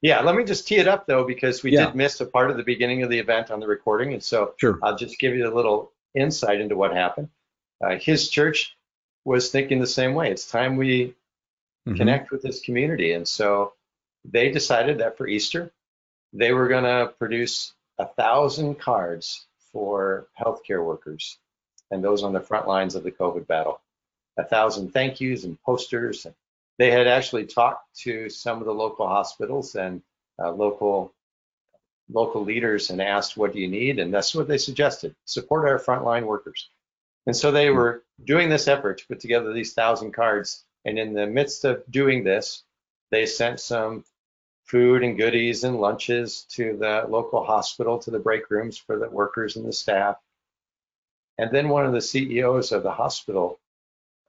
Yeah, 0.00 0.20
let 0.20 0.36
me 0.36 0.44
just 0.44 0.68
tee 0.68 0.76
it 0.76 0.86
up 0.86 1.08
though, 1.08 1.24
because 1.24 1.64
we 1.64 1.72
Yeah. 1.72 1.86
did 1.86 1.96
miss 1.96 2.20
a 2.20 2.26
part 2.26 2.52
of 2.52 2.56
the 2.56 2.62
beginning 2.62 3.02
of 3.02 3.10
the 3.10 3.18
event 3.18 3.50
on 3.50 3.58
the 3.58 3.66
recording. 3.66 4.12
And 4.12 4.22
so 4.22 4.54
Sure. 4.58 4.78
I'll 4.80 4.96
just 4.96 5.18
give 5.18 5.34
you 5.34 5.48
a 5.48 5.52
little 5.52 5.90
insight 6.14 6.60
into 6.60 6.76
what 6.76 6.92
happened. 6.94 7.30
Uh, 7.84 7.96
his 7.96 8.30
church 8.30 8.76
was 9.24 9.50
thinking 9.50 9.80
the 9.80 9.86
same 9.88 10.14
way. 10.14 10.30
It's 10.30 10.48
time 10.48 10.76
we 10.76 11.16
Mhm. 11.88 11.96
connect 11.96 12.30
with 12.30 12.42
this 12.42 12.60
community. 12.60 13.12
And 13.12 13.26
so 13.26 13.72
they 14.24 14.52
decided 14.52 14.98
that 14.98 15.16
for 15.16 15.26
Easter, 15.26 15.72
they 16.32 16.52
were 16.52 16.68
going 16.68 16.84
to 16.84 17.12
produce 17.18 17.74
a 17.98 18.06
thousand 18.06 18.76
cards 18.76 19.48
for 19.72 20.28
healthcare 20.40 20.84
workers 20.84 21.38
and 21.90 22.04
those 22.04 22.22
on 22.22 22.32
the 22.32 22.40
front 22.40 22.68
lines 22.68 22.94
of 22.94 23.02
the 23.02 23.10
COVID 23.10 23.48
battle. 23.48 23.80
A 24.36 24.44
thousand 24.44 24.92
thank 24.92 25.20
yous 25.20 25.44
and 25.44 25.60
posters. 25.62 26.26
They 26.78 26.90
had 26.90 27.06
actually 27.06 27.46
talked 27.46 27.94
to 28.00 28.28
some 28.28 28.58
of 28.58 28.64
the 28.64 28.74
local 28.74 29.06
hospitals 29.06 29.74
and 29.74 30.02
uh, 30.38 30.50
local 30.52 31.12
local 32.10 32.42
leaders 32.42 32.90
and 32.90 33.00
asked, 33.00 33.36
"What 33.36 33.52
do 33.52 33.60
you 33.60 33.68
need?" 33.68 33.98
And 33.98 34.12
that's 34.12 34.34
what 34.34 34.48
they 34.48 34.58
suggested: 34.58 35.14
support 35.24 35.68
our 35.68 35.78
frontline 35.78 36.24
workers. 36.24 36.70
And 37.26 37.36
so 37.36 37.50
they 37.50 37.70
were 37.70 38.04
doing 38.24 38.48
this 38.48 38.68
effort 38.68 38.98
to 38.98 39.06
put 39.06 39.20
together 39.20 39.52
these 39.52 39.74
thousand 39.74 40.12
cards. 40.12 40.64
And 40.84 40.98
in 40.98 41.14
the 41.14 41.26
midst 41.26 41.64
of 41.64 41.84
doing 41.90 42.24
this, 42.24 42.64
they 43.10 43.26
sent 43.26 43.60
some 43.60 44.04
food 44.64 45.04
and 45.04 45.16
goodies 45.16 45.64
and 45.64 45.80
lunches 45.80 46.44
to 46.50 46.76
the 46.76 47.04
local 47.08 47.44
hospital, 47.44 47.98
to 47.98 48.10
the 48.10 48.18
break 48.18 48.50
rooms 48.50 48.78
for 48.78 48.98
the 48.98 49.08
workers 49.08 49.56
and 49.56 49.66
the 49.66 49.72
staff. 49.72 50.16
And 51.38 51.50
then 51.50 51.68
one 51.68 51.86
of 51.86 51.92
the 51.92 52.00
CEOs 52.00 52.72
of 52.72 52.82
the 52.82 52.90
hospital, 52.90 53.60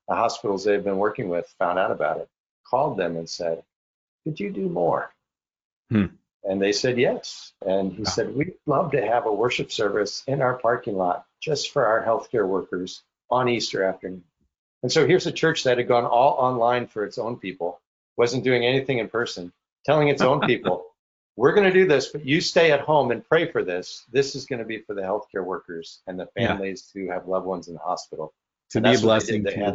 the 0.07 0.15
hospitals 0.15 0.63
they've 0.63 0.83
been 0.83 0.98
working 0.98 1.29
with, 1.29 1.48
found 1.60 1.79
out 1.79 1.91
about 1.91 2.17
it, 2.19 2.29
called 2.69 2.98
them 2.98 3.15
and 3.17 3.29
said, 3.29 3.63
Could 4.24 4.39
you 4.39 4.51
do 4.51 4.67
more? 4.69 5.13
Hmm. 5.89 6.05
And 6.43 6.62
they 6.62 6.72
said 6.74 6.98
yes. 6.98 7.53
And 7.65 7.91
he 7.93 8.03
Wow. 8.03 8.10
said, 8.10 8.36
We'd 8.36 8.55
love 8.65 8.91
to 8.91 9.05
have 9.05 9.25
a 9.25 9.33
worship 9.33 9.72
service 9.72 10.24
in 10.27 10.41
our 10.41 10.55
parking 10.55 10.95
lot 10.98 11.25
just 11.41 11.72
for 11.72 11.86
our 11.86 12.03
healthcare 12.03 12.48
workers 12.48 13.03
on 13.29 13.48
Easter 13.50 13.83
afternoon. 13.83 14.24
And 14.81 14.91
so 14.91 15.07
here's 15.07 15.27
a 15.27 15.31
church 15.31 15.63
that 15.63 15.77
had 15.77 15.88
gone 15.88 16.05
all 16.05 16.33
online 16.33 16.88
for 16.88 17.05
its 17.05 17.17
own 17.17 17.38
people, 17.38 17.79
wasn't 18.17 18.43
doing 18.43 18.65
anything 18.65 19.00
in 19.00 19.07
person, 19.07 19.53
telling 19.86 20.10
its 20.10 20.22
own 20.22 20.41
people, 20.48 20.86
we're 21.36 21.53
going 21.53 21.65
to 21.67 21.74
do 21.74 21.88
this, 21.88 22.10
but 22.10 22.25
you 22.25 22.41
stay 22.41 22.72
at 22.72 22.81
home 22.81 23.10
and 23.12 23.25
pray 23.27 23.50
for 23.51 23.63
this. 23.63 24.03
This 24.12 24.36
is 24.36 24.45
going 24.45 24.60
to 24.60 24.65
be 24.65 24.79
for 24.79 24.93
the 24.93 25.01
healthcare 25.01 25.43
workers 25.43 26.01
and 26.05 26.19
the 26.19 26.27
Yeah. 26.36 26.50
families 26.50 26.91
who 26.93 27.10
have 27.10 27.27
loved 27.27 27.45
ones 27.48 27.69
in 27.69 27.74
the 27.74 27.79
hospital. 27.79 28.33
To 28.74 28.80
And 28.80 28.84
be 28.86 28.89
a 28.89 28.92
that's 28.94 29.03
what 29.03 29.25
they 29.25 29.39
blessing 29.39 29.44
to 29.46 29.72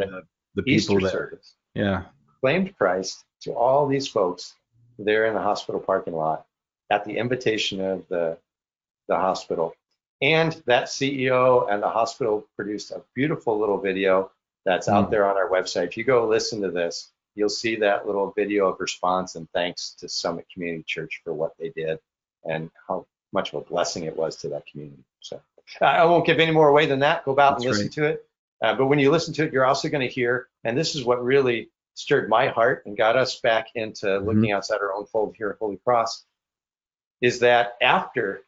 the, 0.54 0.62
the 0.62 0.70
Easter 0.70 0.88
people 0.94 1.04
that. 1.04 1.12
service 1.12 1.54
Yeah. 1.74 2.02
claimed 2.40 2.76
Christ 2.76 3.24
to 3.42 3.52
all 3.54 3.86
these 3.86 4.08
folks 4.08 4.54
there 4.98 5.26
in 5.26 5.34
the 5.34 5.40
hospital 5.42 5.80
parking 5.80 6.14
lot 6.14 6.46
at 6.90 7.04
the 7.04 7.16
invitation 7.16 7.80
of 7.80 8.06
the, 8.08 8.36
the 9.08 9.16
hospital. 9.16 9.74
And 10.20 10.60
that 10.66 10.86
CEO 10.86 11.70
and 11.72 11.80
the 11.82 11.88
hospital 11.88 12.44
produced 12.56 12.90
a 12.90 13.02
beautiful 13.14 13.56
little 13.58 13.78
video 13.78 14.32
that's 14.64 14.88
out 14.88 15.06
Mm. 15.06 15.10
there 15.10 15.24
on 15.30 15.36
our 15.36 15.48
website. 15.48 15.86
If 15.86 15.96
you 15.96 16.02
go 16.04 16.26
listen 16.26 16.60
to 16.62 16.70
this, 16.72 17.12
you'll 17.36 17.48
see 17.48 17.76
that 17.76 18.04
little 18.06 18.32
video 18.32 18.66
of 18.66 18.80
response 18.80 19.36
and 19.36 19.48
thanks 19.54 19.90
to 20.00 20.08
Summit 20.08 20.46
Community 20.52 20.82
Church 20.86 21.20
for 21.22 21.32
what 21.32 21.52
they 21.60 21.68
did 21.70 22.00
and 22.44 22.68
how 22.88 23.06
much 23.32 23.52
of 23.54 23.62
a 23.62 23.64
blessing 23.64 24.04
it 24.04 24.16
was 24.16 24.34
to 24.38 24.48
that 24.48 24.66
community. 24.66 25.04
So 25.20 25.40
I 25.80 26.04
won't 26.04 26.26
give 26.26 26.40
any 26.40 26.50
more 26.50 26.68
away 26.68 26.86
than 26.86 26.98
that. 27.00 27.24
Go 27.24 27.32
out 27.32 27.36
That's 27.36 27.64
and 27.64 27.70
listen 27.70 27.86
right. 27.86 27.92
to 27.92 28.04
it. 28.06 28.27
Uh, 28.60 28.74
but 28.74 28.86
when 28.86 28.98
you 28.98 29.10
listen 29.10 29.32
to 29.34 29.44
it, 29.44 29.52
you're 29.52 29.64
also 29.66 29.88
going 29.88 30.06
to 30.06 30.12
hear, 30.12 30.48
and 30.64 30.76
this 30.76 30.94
is 30.94 31.04
what 31.04 31.22
really 31.22 31.70
stirred 31.94 32.28
my 32.28 32.48
heart 32.48 32.84
and 32.86 32.96
got 32.96 33.16
us 33.16 33.40
back 33.40 33.68
into 33.74 34.06
Mhm. 34.06 34.24
looking 34.24 34.52
outside 34.52 34.80
our 34.80 34.92
own 34.92 35.06
fold 35.06 35.36
here 35.36 35.50
at 35.50 35.58
Holy 35.58 35.76
Cross, 35.78 36.24
is 37.20 37.40
that 37.40 37.76
after 37.80 38.42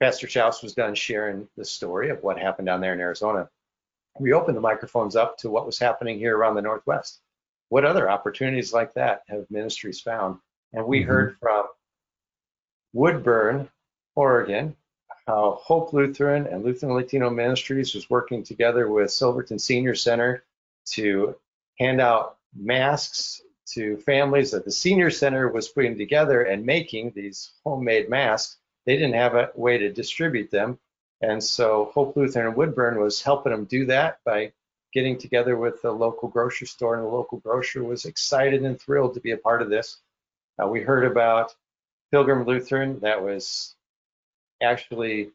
Pastor 0.00 0.26
Schaus 0.26 0.62
was 0.62 0.74
done 0.74 0.94
sharing 0.94 1.48
the 1.56 1.64
story 1.64 2.10
of 2.10 2.22
what 2.22 2.38
happened 2.38 2.66
down 2.66 2.80
there 2.80 2.92
in 2.92 3.00
Arizona, 3.00 3.50
we 4.18 4.32
opened 4.32 4.56
the 4.56 4.62
microphones 4.62 5.16
up 5.16 5.38
to 5.38 5.50
what 5.50 5.66
was 5.66 5.78
happening 5.78 6.18
here 6.18 6.36
around 6.36 6.54
the 6.54 6.62
Northwest. 6.62 7.20
What 7.68 7.84
other 7.84 8.10
opportunities 8.10 8.72
like 8.72 8.94
that 8.94 9.22
have 9.28 9.50
ministries 9.50 10.00
found? 10.00 10.40
And 10.72 10.86
we 10.86 11.02
Mhm. 11.02 11.06
heard 11.06 11.38
from 11.38 11.66
Woodburn 12.92 13.70
Oregon, 14.14 14.76
how 15.26 15.58
Hope 15.62 15.92
Lutheran 15.92 16.46
and 16.46 16.64
Lutheran 16.64 16.94
Latino 16.94 17.30
Ministries 17.30 17.94
was 17.94 18.08
working 18.08 18.42
together 18.42 18.88
with 18.90 19.10
Silverton 19.10 19.58
Senior 19.58 19.94
Center 19.94 20.44
to 20.92 21.36
hand 21.78 22.00
out 22.00 22.38
masks 22.54 23.42
to 23.66 23.96
families 23.98 24.52
that 24.52 24.64
the 24.64 24.70
Senior 24.70 25.10
Center 25.10 25.48
was 25.48 25.68
putting 25.68 25.98
together 25.98 26.42
and 26.42 26.64
making 26.64 27.10
these 27.10 27.52
homemade 27.64 28.08
masks. 28.08 28.56
They 28.84 28.96
didn't 28.96 29.14
have 29.14 29.34
a 29.34 29.50
way 29.56 29.78
to 29.78 29.92
distribute 29.92 30.50
them. 30.50 30.78
And 31.20 31.42
so 31.42 31.90
Hope 31.92 32.16
Lutheran 32.16 32.54
Woodburn 32.54 33.00
was 33.00 33.22
helping 33.22 33.50
them 33.50 33.64
do 33.64 33.86
that 33.86 34.20
by 34.24 34.52
getting 34.92 35.18
together 35.18 35.56
with 35.56 35.82
the 35.82 35.90
local 35.90 36.28
grocery 36.28 36.66
store, 36.68 36.94
and 36.94 37.04
the 37.04 37.08
local 37.08 37.38
grocer 37.38 37.82
was 37.82 38.04
excited 38.04 38.64
and 38.64 38.80
thrilled 38.80 39.14
to 39.14 39.20
be 39.20 39.32
a 39.32 39.36
part 39.36 39.60
of 39.60 39.68
this. 39.68 39.98
Uh, 40.62 40.68
we 40.68 40.80
heard 40.80 41.04
about 41.04 41.54
Pilgrim 42.12 42.44
Lutheran 42.44 43.00
that 43.00 43.22
was 43.22 43.74
actually 44.60 45.30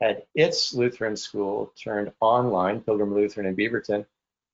had 0.00 0.24
its 0.34 0.74
Lutheran 0.74 1.16
school 1.16 1.72
turned 1.82 2.12
online, 2.20 2.80
Pilgrim 2.80 3.14
Lutheran 3.14 3.46
in 3.46 3.56
Beaverton, 3.56 4.04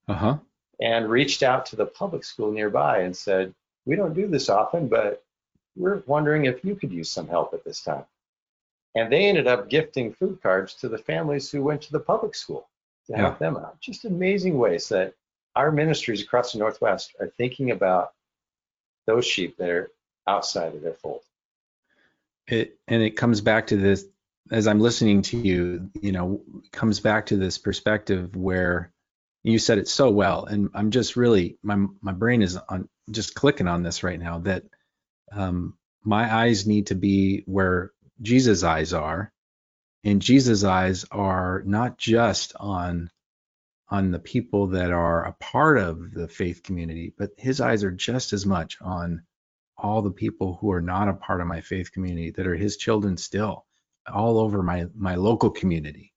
Uh-huh. 0.09 0.39
and 0.81 1.09
reached 1.09 1.43
out 1.43 1.67
to 1.67 1.77
the 1.77 1.87
public 1.87 2.25
school 2.25 2.53
nearby 2.53 3.01
and 3.01 3.17
said, 3.17 3.55
We 3.85 3.97
don't 3.97 4.15
do 4.15 4.29
this 4.29 4.49
often, 4.49 4.89
but 4.89 5.25
we're 5.75 6.03
wondering 6.07 6.45
if 6.45 6.65
you 6.65 6.77
could 6.77 6.93
use 6.93 7.11
some 7.11 7.27
help 7.27 7.55
at 7.55 7.65
this 7.65 7.83
time. 7.83 8.05
And 8.95 9.11
they 9.11 9.25
ended 9.25 9.47
up 9.47 9.69
gifting 9.69 10.13
food 10.13 10.41
cards 10.43 10.75
to 10.75 10.89
the 10.89 10.99
families 10.99 11.51
who 11.51 11.63
went 11.63 11.83
to 11.83 11.93
the 11.93 12.01
public 12.01 12.35
school 12.35 12.69
to 13.07 13.17
help 13.17 13.39
them 13.39 13.57
out. 13.57 13.81
Just 13.81 14.05
amazing 14.05 14.59
ways 14.59 14.89
that 14.91 15.15
our 15.57 15.73
ministries 15.73 16.23
across 16.23 16.53
the 16.53 16.59
Northwest 16.59 17.15
are 17.19 17.27
thinking 17.27 17.71
about 17.71 18.13
those 19.07 19.27
sheep 19.27 19.57
that 19.57 19.71
are 19.71 19.91
outside 20.29 20.75
of 20.75 20.83
their 20.83 20.93
fold. 20.95 21.23
It 22.47 22.79
and 22.89 23.03
it 23.03 23.17
comes 23.17 23.41
back 23.41 23.69
to 23.69 23.77
this 23.77 24.05
as 24.51 24.67
I'm 24.67 24.81
listening 24.81 25.23
to 25.23 25.39
you, 25.39 25.91
you 26.01 26.13
know, 26.13 26.43
comes 26.73 27.01
back 27.01 27.27
to 27.27 27.37
this 27.37 27.59
perspective 27.59 28.35
where 28.37 28.93
you 29.43 29.59
said 29.59 29.79
it 29.79 29.89
so 29.89 30.11
well, 30.11 30.45
and 30.45 30.71
I'm 30.75 30.91
just 30.91 31.17
really 31.17 31.59
my 31.63 31.87
my 32.01 32.13
brain 32.13 32.43
is 32.43 32.57
on 32.57 32.89
just 33.11 33.35
clicking 33.35 33.69
on 33.69 33.83
this 33.83 34.03
right 34.03 34.19
now 34.19 34.39
that 34.41 34.65
um, 35.33 35.77
my 36.05 36.33
eyes 36.33 36.67
need 36.67 36.89
to 36.89 36.95
be 36.95 37.43
where 37.47 37.93
Jesus' 38.21 38.63
eyes 38.63 38.93
are, 38.93 39.33
and 40.05 40.23
Jesus' 40.23 40.65
eyes 40.65 41.05
are 41.11 41.63
not 41.65 41.99
just 41.99 42.55
on 42.59 43.11
on 43.89 44.11
the 44.11 44.19
people 44.19 44.69
that 44.69 44.91
are 44.91 45.25
a 45.25 45.33
part 45.35 45.79
of 45.79 46.13
the 46.13 46.29
faith 46.29 46.63
community, 46.63 47.13
but 47.17 47.31
his 47.37 47.61
eyes 47.61 47.85
are 47.85 47.91
just 47.91 48.33
as 48.33 48.47
much 48.47 48.79
on 48.81 49.23
all 49.83 50.03
the 50.03 50.13
people 50.13 50.59
who 50.61 50.73
are 50.73 50.83
not 50.83 51.09
a 51.11 51.15
part 51.15 51.43
of 51.43 51.49
my 51.49 51.63
faith 51.63 51.93
community 51.93 52.33
that 52.33 52.49
are 52.49 52.57
his 52.57 52.79
children 52.79 53.19
still 53.19 53.67
all 54.13 54.39
over 54.39 54.63
my 54.63 54.87
my 54.97 55.17
local 55.17 55.51
community 55.51 56.13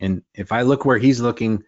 and 0.00 0.22
if 0.34 0.52
i 0.52 0.62
look 0.62 0.84
where 0.86 0.98
he's 0.98 1.20
looking 1.20 1.64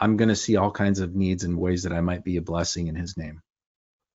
i'm 0.00 0.16
going 0.16 0.30
to 0.30 0.36
see 0.36 0.56
all 0.56 0.72
kinds 0.72 1.00
of 1.00 1.14
needs 1.16 1.44
and 1.44 1.58
ways 1.58 1.84
that 1.84 1.92
i 1.92 2.00
might 2.02 2.24
be 2.24 2.38
a 2.38 2.42
blessing 2.42 2.88
in 2.88 2.96
his 2.96 3.16
name 3.18 3.42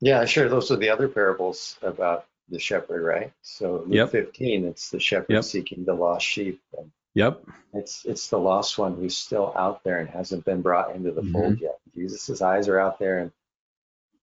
Yeah, 0.02 0.26
sure. 0.26 0.50
Those 0.50 0.72
are 0.72 0.78
the 0.78 0.90
other 0.90 1.08
parables 1.08 1.78
about 1.82 2.28
the 2.50 2.60
shepherd, 2.60 3.04
right? 3.04 3.34
So 3.42 3.84
Luke 3.88 3.94
Yep. 3.96 4.12
15, 4.12 4.66
it's 4.66 4.92
the 4.92 5.00
shepherd 5.00 5.34
Yep. 5.34 5.44
seeking 5.44 5.86
the 5.86 5.96
lost 5.96 6.26
sheep. 6.26 6.62
And 6.78 6.92
yep 7.16 7.44
it's 7.74 8.06
it's 8.06 8.30
the 8.30 8.40
lost 8.40 8.78
one 8.78 8.96
who's 8.96 9.18
still 9.18 9.54
out 9.56 9.84
there 9.84 10.00
and 10.00 10.10
hasn't 10.10 10.46
been 10.46 10.62
brought 10.62 10.96
into 10.96 11.12
the 11.12 11.22
Mhm. 11.24 11.34
fold 11.34 11.60
yet. 11.62 11.80
Jesus' 11.96 12.42
eyes 12.42 12.68
are 12.70 12.80
out 12.80 13.00
there 13.00 13.20
and 13.20 13.32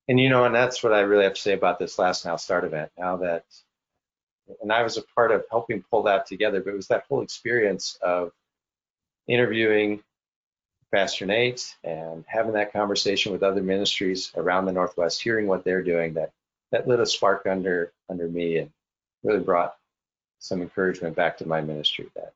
and 0.09 0.21
you 0.21 0.29
know, 0.29 0.45
and 0.45 0.55
that's 0.55 0.83
what 0.83 0.93
I 0.93 1.01
really 1.01 1.25
have 1.25 1.35
to 1.35 1.41
say 1.41 1.53
about 1.53 1.79
this 1.79 1.99
last 1.99 2.25
now 2.25 2.37
start 2.37 2.65
event. 2.65 2.91
Now 2.99 3.17
that 3.19 3.45
and 4.61 4.73
I 4.73 4.83
was 4.83 4.99
a 4.99 5.03
part 5.15 5.31
of 5.31 5.45
helping 5.51 5.83
pull 5.91 6.03
that 6.05 6.27
together, 6.27 6.61
but 6.61 6.71
it 6.71 6.77
was 6.77 6.89
that 6.89 7.05
whole 7.09 7.23
experience 7.23 7.99
of 8.03 8.33
interviewing 9.27 10.03
Pastor 10.93 11.27
Nate 11.27 11.75
and 11.83 12.25
having 12.29 12.53
that 12.53 12.73
conversation 12.73 13.33
with 13.33 13.43
other 13.43 13.63
ministries 13.63 14.33
around 14.37 14.67
the 14.67 14.73
Northwest, 14.73 15.23
hearing 15.23 15.47
what 15.47 15.65
they're 15.65 15.83
doing 15.83 16.15
that 16.15 16.33
that 16.71 16.87
lit 16.89 17.01
a 17.01 17.07
spark 17.07 17.47
under 17.47 17.93
under 18.09 18.29
me 18.29 18.59
and 18.59 18.71
really 19.23 19.41
brought 19.41 19.77
some 20.39 20.61
encouragement 20.61 21.17
back 21.17 21.39
to 21.39 21.49
my 21.49 21.61
ministry 21.61 22.09
that 22.15 22.33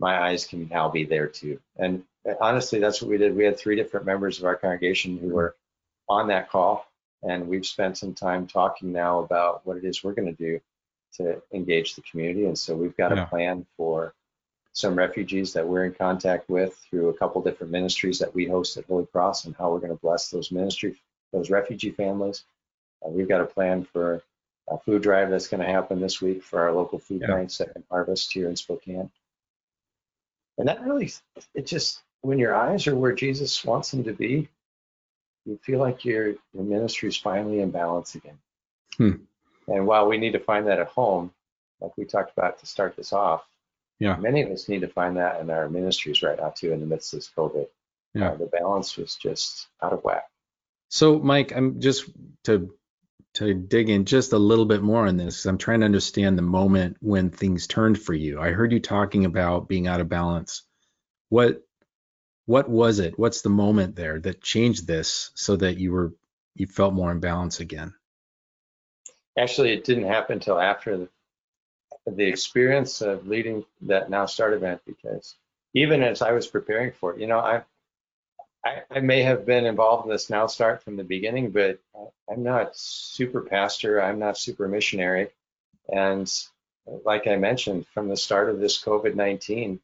my 0.00 0.18
eyes 0.18 0.46
can 0.46 0.68
now 0.68 0.88
be 0.88 1.04
there 1.04 1.26
too. 1.26 1.60
And 1.76 2.02
honestly, 2.40 2.80
that's 2.80 3.00
what 3.00 3.10
we 3.10 3.18
did. 3.18 3.36
We 3.36 3.44
had 3.44 3.58
three 3.58 3.76
different 3.76 4.06
members 4.06 4.38
of 4.38 4.44
our 4.44 4.56
congregation 4.56 5.18
who 5.18 5.28
were 5.28 5.54
on 6.08 6.28
that 6.28 6.50
call, 6.50 6.86
and 7.26 7.48
we've 7.48 7.66
spent 7.66 7.96
some 7.98 8.14
time 8.14 8.46
talking 8.46 8.92
now 8.92 9.20
about 9.20 9.64
what 9.66 9.76
it 9.76 9.84
is 9.84 10.02
we're 10.04 10.12
going 10.14 10.34
to 10.34 10.42
do 10.42 10.60
to 11.16 11.40
engage 11.52 11.94
the 11.94 12.02
community. 12.02 12.44
And 12.46 12.58
so 12.58 12.74
we've 12.74 12.96
got 12.96 13.14
Yeah. 13.14 13.24
a 13.24 13.26
plan 13.26 13.66
for 13.76 14.14
some 14.72 14.96
refugees 14.96 15.52
that 15.52 15.66
we're 15.66 15.84
in 15.84 15.94
contact 15.94 16.48
with 16.48 16.74
through 16.76 17.08
a 17.08 17.14
couple 17.14 17.40
different 17.42 17.72
ministries 17.72 18.18
that 18.18 18.34
we 18.34 18.46
host 18.46 18.76
at 18.76 18.84
Holy 18.86 19.06
Cross 19.06 19.44
and 19.44 19.54
how 19.56 19.70
we're 19.72 19.78
going 19.78 19.92
to 19.96 20.00
bless 20.00 20.30
those 20.30 20.50
ministry, 20.50 20.96
those 21.32 21.48
refugee 21.50 21.92
families. 21.92 22.44
Uh, 23.04 23.10
we've 23.10 23.28
got 23.28 23.40
a 23.40 23.46
plan 23.46 23.84
for 23.84 24.22
a 24.68 24.78
food 24.78 25.02
drive 25.02 25.30
that's 25.30 25.46
going 25.48 25.60
to 25.64 25.70
happen 25.72 26.00
this 26.00 26.20
week 26.20 26.42
for 26.42 26.60
our 26.60 26.72
local 26.72 26.98
food 26.98 27.20
Yeah. 27.20 27.28
banks 27.36 27.60
at 27.60 27.76
Harvest 27.90 28.32
here 28.32 28.48
in 28.48 28.56
Spokane. 28.56 29.10
And 30.58 30.68
that 30.68 30.82
really, 30.82 31.12
it 31.54 31.66
just, 31.66 32.02
when 32.22 32.38
your 32.38 32.54
eyes 32.54 32.86
are 32.86 32.96
where 32.96 33.12
Jesus 33.12 33.64
wants 33.64 33.90
them 33.90 34.04
to 34.04 34.12
be, 34.12 34.48
you 35.44 35.58
feel 35.62 35.78
like 35.78 36.04
your, 36.04 36.28
your 36.52 36.64
ministry 36.64 37.08
is 37.08 37.16
finally 37.16 37.60
in 37.60 37.70
balance 37.70 38.14
again. 38.14 38.38
Hmm. 38.96 39.12
And 39.68 39.86
while 39.86 40.08
we 40.08 40.18
need 40.18 40.32
to 40.32 40.38
find 40.40 40.66
that 40.66 40.78
at 40.80 40.88
home, 40.88 41.32
like 41.80 41.96
we 41.96 42.04
talked 42.04 42.32
about 42.36 42.58
to 42.60 42.66
start 42.66 42.96
this 42.96 43.12
off, 43.12 43.44
Yeah. 43.98 44.16
many 44.16 44.42
of 44.42 44.50
us 44.50 44.68
need 44.68 44.80
to 44.82 44.88
find 44.88 45.16
that 45.16 45.40
in 45.40 45.50
our 45.50 45.68
ministries 45.68 46.22
right 46.22 46.38
now 46.38 46.50
too, 46.50 46.72
in 46.72 46.80
the 46.80 46.86
midst 46.86 47.12
of 47.12 47.18
this 47.18 47.30
COVID. 47.36 47.66
Yeah. 48.14 48.30
Uh, 48.30 48.36
the 48.36 48.46
balance 48.46 48.96
was 48.96 49.16
just 49.16 49.66
out 49.82 49.92
of 49.92 50.04
whack. 50.04 50.24
so 50.88 51.18
mike 51.18 51.50
i'm 51.56 51.80
just 51.80 52.08
to 52.44 52.72
to 53.32 53.52
dig 53.54 53.88
in 53.90 54.04
just 54.04 54.32
a 54.32 54.38
little 54.38 54.66
bit 54.66 54.82
more 54.82 55.08
on 55.08 55.16
this. 55.16 55.46
i'm 55.46 55.58
trying 55.58 55.80
to 55.80 55.86
understand 55.86 56.38
the 56.38 56.42
moment 56.42 56.96
when 57.00 57.28
things 57.30 57.66
turned 57.66 57.98
for 58.00 58.14
you 58.14 58.40
i 58.40 58.50
heard 58.52 58.70
you 58.70 58.78
talking 58.78 59.24
about 59.24 59.66
being 59.68 59.88
out 59.88 60.00
of 60.00 60.08
balance 60.08 60.62
what 61.30 61.63
what 62.46 62.68
was 62.68 62.98
it 62.98 63.18
what's 63.18 63.42
the 63.42 63.48
moment 63.48 63.96
there 63.96 64.20
that 64.20 64.42
changed 64.42 64.86
this 64.86 65.30
so 65.34 65.56
that 65.56 65.78
you 65.78 65.92
were 65.92 66.12
you 66.54 66.66
felt 66.66 66.94
more 66.94 67.10
in 67.10 67.20
balance 67.20 67.60
again 67.60 67.94
Actually, 69.36 69.72
it 69.72 69.84
didn't 69.84 70.04
happen 70.04 70.34
until 70.34 70.60
after 70.60 70.96
the, 70.96 71.08
the 72.06 72.24
experience 72.24 73.00
of 73.00 73.26
leading 73.26 73.64
that 73.82 74.08
Now 74.10 74.26
Start 74.26 74.52
event 74.52 74.80
because 74.86 75.34
even 75.74 76.02
as 76.02 76.22
I 76.22 76.32
was 76.32 76.46
preparing 76.46 76.92
for 76.92 77.14
it, 77.14 77.20
you 77.20 77.26
know, 77.26 77.40
I, 77.40 77.62
I, 78.64 78.82
I 78.90 79.00
may 79.00 79.22
have 79.22 79.44
been 79.44 79.66
involved 79.66 80.04
in 80.04 80.10
this 80.10 80.30
Now 80.30 80.46
Start 80.46 80.84
from 80.84 80.96
the 80.96 81.04
beginning, 81.04 81.50
but 81.50 81.80
I'm 82.30 82.44
not 82.44 82.76
super 82.76 83.40
pastor. 83.40 84.00
I'm 84.00 84.20
not 84.20 84.38
super 84.38 84.68
missionary. 84.68 85.30
And 85.92 86.32
like 87.04 87.26
I 87.26 87.34
mentioned, 87.36 87.86
from 87.88 88.08
the 88.08 88.16
start 88.16 88.50
of 88.50 88.60
this 88.60 88.82
COVID 88.82 89.16
19, 89.16 89.80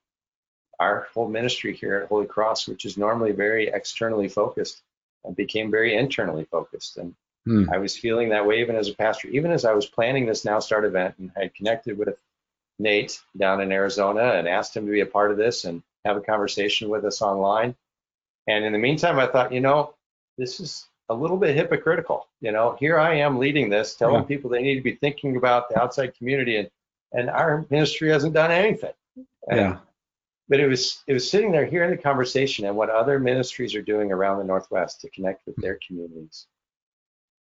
our 0.80 1.06
whole 1.14 1.28
ministry 1.28 1.74
here 1.76 1.96
at 1.96 2.08
Holy 2.08 2.26
Cross, 2.26 2.66
which 2.66 2.84
is 2.84 2.96
normally 2.96 3.32
very 3.32 3.68
externally 3.68 4.28
focused, 4.28 4.82
uh, 5.24 5.30
became 5.30 5.70
very 5.70 5.94
internally 5.96 6.44
focused. 6.44 6.96
And 6.96 7.14
Hmm. 7.46 7.70
I 7.72 7.78
was 7.78 7.96
feeling 7.96 8.28
that 8.30 8.46
way 8.46 8.60
even 8.60 8.76
as 8.76 8.88
a 8.88 8.94
pastor, 8.94 9.28
even 9.28 9.50
as 9.50 9.64
I 9.64 9.72
was 9.72 9.86
planning 9.86 10.26
this 10.26 10.44
Now 10.44 10.58
Start 10.58 10.84
event 10.84 11.14
and 11.18 11.30
I 11.36 11.42
had 11.44 11.54
connected 11.54 11.96
with 11.96 12.18
Nate 12.78 13.18
down 13.36 13.60
in 13.60 13.72
Arizona 13.72 14.32
and 14.34 14.46
asked 14.48 14.76
him 14.76 14.84
to 14.86 14.92
be 14.92 15.00
a 15.00 15.06
part 15.06 15.30
of 15.30 15.36
this 15.38 15.64
and 15.64 15.82
have 16.04 16.16
a 16.16 16.20
conversation 16.20 16.88
with 16.90 17.04
us 17.04 17.22
online. 17.22 17.74
And 18.46 18.64
in 18.64 18.72
the 18.72 18.78
meantime, 18.78 19.18
I 19.18 19.26
thought, 19.26 19.52
you 19.52 19.60
know, 19.60 19.94
this 20.38 20.60
is 20.60 20.86
a 21.08 21.14
little 21.14 21.36
bit 21.38 21.56
hypocritical. 21.56 22.26
You 22.40 22.52
know, 22.52 22.76
here 22.78 22.98
I 22.98 23.16
am 23.16 23.38
leading 23.38 23.68
this, 23.70 23.94
telling 23.96 24.22
Yeah. 24.22 24.28
people 24.28 24.50
they 24.50 24.62
need 24.62 24.76
to 24.76 24.82
be 24.82 24.94
thinking 24.94 25.36
about 25.36 25.68
the 25.68 25.80
outside 25.80 26.14
community, 26.16 26.56
and 26.56 26.70
and 27.12 27.28
our 27.28 27.66
ministry 27.70 28.08
hasn't 28.10 28.34
done 28.34 28.50
anything. 28.52 28.94
And- 29.48 29.58
yeah 29.58 29.78
but 30.50 30.58
it 30.58 30.66
was 30.66 31.02
it 31.06 31.14
was 31.14 31.30
sitting 31.30 31.52
there 31.52 31.64
hearing 31.64 31.92
the 31.92 31.96
conversation 31.96 32.66
and 32.66 32.76
what 32.76 32.90
other 32.90 33.18
ministries 33.18 33.74
are 33.76 33.82
doing 33.82 34.12
around 34.12 34.38
the 34.38 34.44
Northwest 34.44 35.00
to 35.00 35.10
connect 35.10 35.46
with 35.46 35.56
their 35.56 35.78
communities 35.86 36.46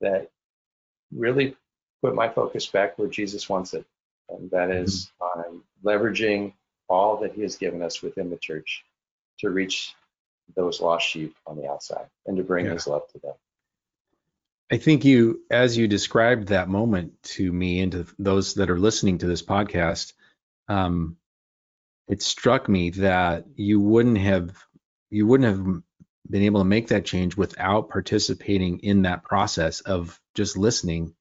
that 0.02 0.30
really 1.12 1.56
put 2.04 2.14
my 2.14 2.30
focus 2.30 2.68
back 2.68 3.00
where 3.00 3.08
Jesus 3.08 3.50
wants 3.50 3.74
it, 3.74 3.86
and 4.30 4.52
that 4.52 4.70
is 4.70 5.10
on 5.20 5.64
leveraging 5.84 6.54
all 6.90 7.18
that 7.22 7.34
He 7.34 7.42
has 7.42 7.56
given 7.56 7.82
us 7.82 8.04
within 8.04 8.30
the 8.30 8.38
church 8.38 8.84
to 9.40 9.50
reach 9.50 9.96
those 10.56 10.82
lost 10.82 11.08
sheep 11.08 11.36
on 11.48 11.56
the 11.58 11.68
outside 11.68 12.08
and 12.26 12.38
to 12.38 12.44
bring 12.44 12.66
Yeah. 12.66 12.74
His 12.74 12.88
love 12.88 13.08
to 13.14 13.20
them. 13.20 13.34
I 14.70 14.78
think 14.78 15.06
you, 15.06 15.44
as 15.50 15.78
you 15.78 15.88
described 15.88 16.50
that 16.50 16.68
moment 16.68 17.24
to 17.24 17.52
me 17.52 17.80
and 17.80 17.92
to 17.94 18.06
those 18.20 18.56
that 18.56 18.70
are 18.70 18.78
listening 18.78 19.20
to 19.20 19.26
this 19.26 19.42
podcast, 19.42 20.12
um, 20.68 21.16
it 22.08 22.22
struck 22.22 22.70
me 22.70 22.92
that 22.92 23.46
you 23.56 23.80
wouldn't 23.80 24.18
have 24.18 24.56
you 25.10 25.26
wouldn't 25.26 25.50
have 25.50 25.82
been 26.30 26.44
able 26.44 26.62
to 26.62 26.66
make 26.66 26.90
that 26.90 27.06
change 27.06 27.38
without 27.38 27.90
participating 27.90 28.80
in 28.80 29.04
that 29.04 29.24
process 29.24 29.80
of 29.82 30.20
just 30.36 30.58
listening 30.58 31.14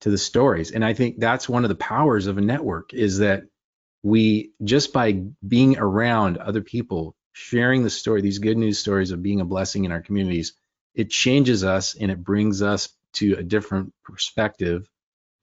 to 0.00 0.10
the 0.10 0.18
stories. 0.18 0.72
And 0.72 0.84
I 0.84 0.92
think 0.92 1.18
that's 1.18 1.48
one 1.48 1.64
of 1.64 1.68
the 1.68 1.76
powers 1.76 2.26
of 2.26 2.36
a 2.36 2.42
network 2.42 2.92
is 2.92 3.18
that 3.18 3.44
we 4.02 4.50
just 4.62 4.92
by 4.92 5.22
being 5.46 5.78
around 5.78 6.38
other 6.38 6.62
people, 6.62 7.14
sharing 7.32 7.84
the 7.84 7.90
story, 7.90 8.20
these 8.20 8.38
good 8.38 8.58
news 8.58 8.78
stories 8.78 9.12
of 9.12 9.22
being 9.22 9.40
a 9.40 9.46
blessing 9.46 9.84
in 9.84 9.92
our 9.92 10.02
communities, 10.02 10.54
it 10.94 11.10
changes 11.10 11.64
us 11.64 11.94
and 11.94 12.10
it 12.10 12.22
brings 12.22 12.60
us 12.60 12.88
to 13.14 13.34
a 13.34 13.42
different 13.42 13.94
perspective, 14.04 14.88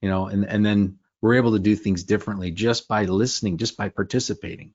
you 0.01 0.09
know, 0.09 0.27
and, 0.27 0.45
and 0.45 0.65
then 0.65 0.99
we're 1.21 1.35
able 1.35 1.53
to 1.53 1.59
do 1.59 1.75
things 1.75 2.03
differently 2.03 2.51
just 2.51 2.87
by 2.87 3.05
listening, 3.05 3.57
just 3.57 3.77
by 3.77 3.89
participating. 3.89 4.73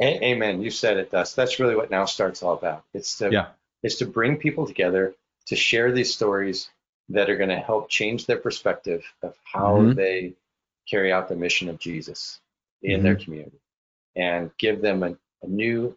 A- 0.00 0.24
Amen. 0.24 0.62
You 0.62 0.70
said 0.70 0.96
it, 0.96 1.10
Dust. 1.10 1.36
That's 1.36 1.58
really 1.60 1.76
what 1.76 1.90
Now 1.90 2.06
Start's 2.06 2.42
all 2.42 2.54
about. 2.54 2.84
It's 2.94 3.18
to 3.18 3.30
Yeah. 3.30 3.48
it's 3.82 3.96
to 3.96 4.06
bring 4.06 4.36
people 4.36 4.66
together 4.66 5.14
to 5.46 5.56
share 5.56 5.90
these 5.92 6.14
stories 6.14 6.70
that 7.08 7.28
are 7.28 7.36
going 7.36 7.50
to 7.50 7.58
help 7.58 7.88
change 7.90 8.26
their 8.26 8.38
perspective 8.38 9.04
of 9.22 9.36
how 9.44 9.78
Mhm. 9.78 9.94
they 9.96 10.34
carry 10.88 11.12
out 11.12 11.28
the 11.28 11.36
mission 11.36 11.68
of 11.68 11.78
Jesus 11.78 12.40
in 12.82 13.02
their 13.02 13.16
community 13.16 13.60
and 14.16 14.50
give 14.58 14.80
them 14.80 15.02
a, 15.02 15.16
a 15.42 15.46
new 15.46 15.96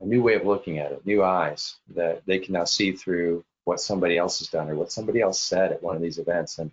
a 0.00 0.06
new 0.06 0.22
way 0.22 0.34
of 0.34 0.46
looking 0.46 0.78
at 0.78 0.92
it, 0.92 1.04
new 1.04 1.22
eyes 1.22 1.76
that 1.94 2.24
they 2.24 2.38
can 2.38 2.54
now 2.54 2.64
see 2.64 2.92
through 2.92 3.44
what 3.64 3.80
somebody 3.80 4.16
else 4.16 4.38
has 4.38 4.48
done 4.48 4.70
or 4.70 4.74
what 4.74 4.90
somebody 4.90 5.20
else 5.20 5.38
said 5.38 5.72
at 5.72 5.82
one 5.82 5.94
of 5.94 6.00
these 6.00 6.18
events. 6.18 6.58
And 6.58 6.70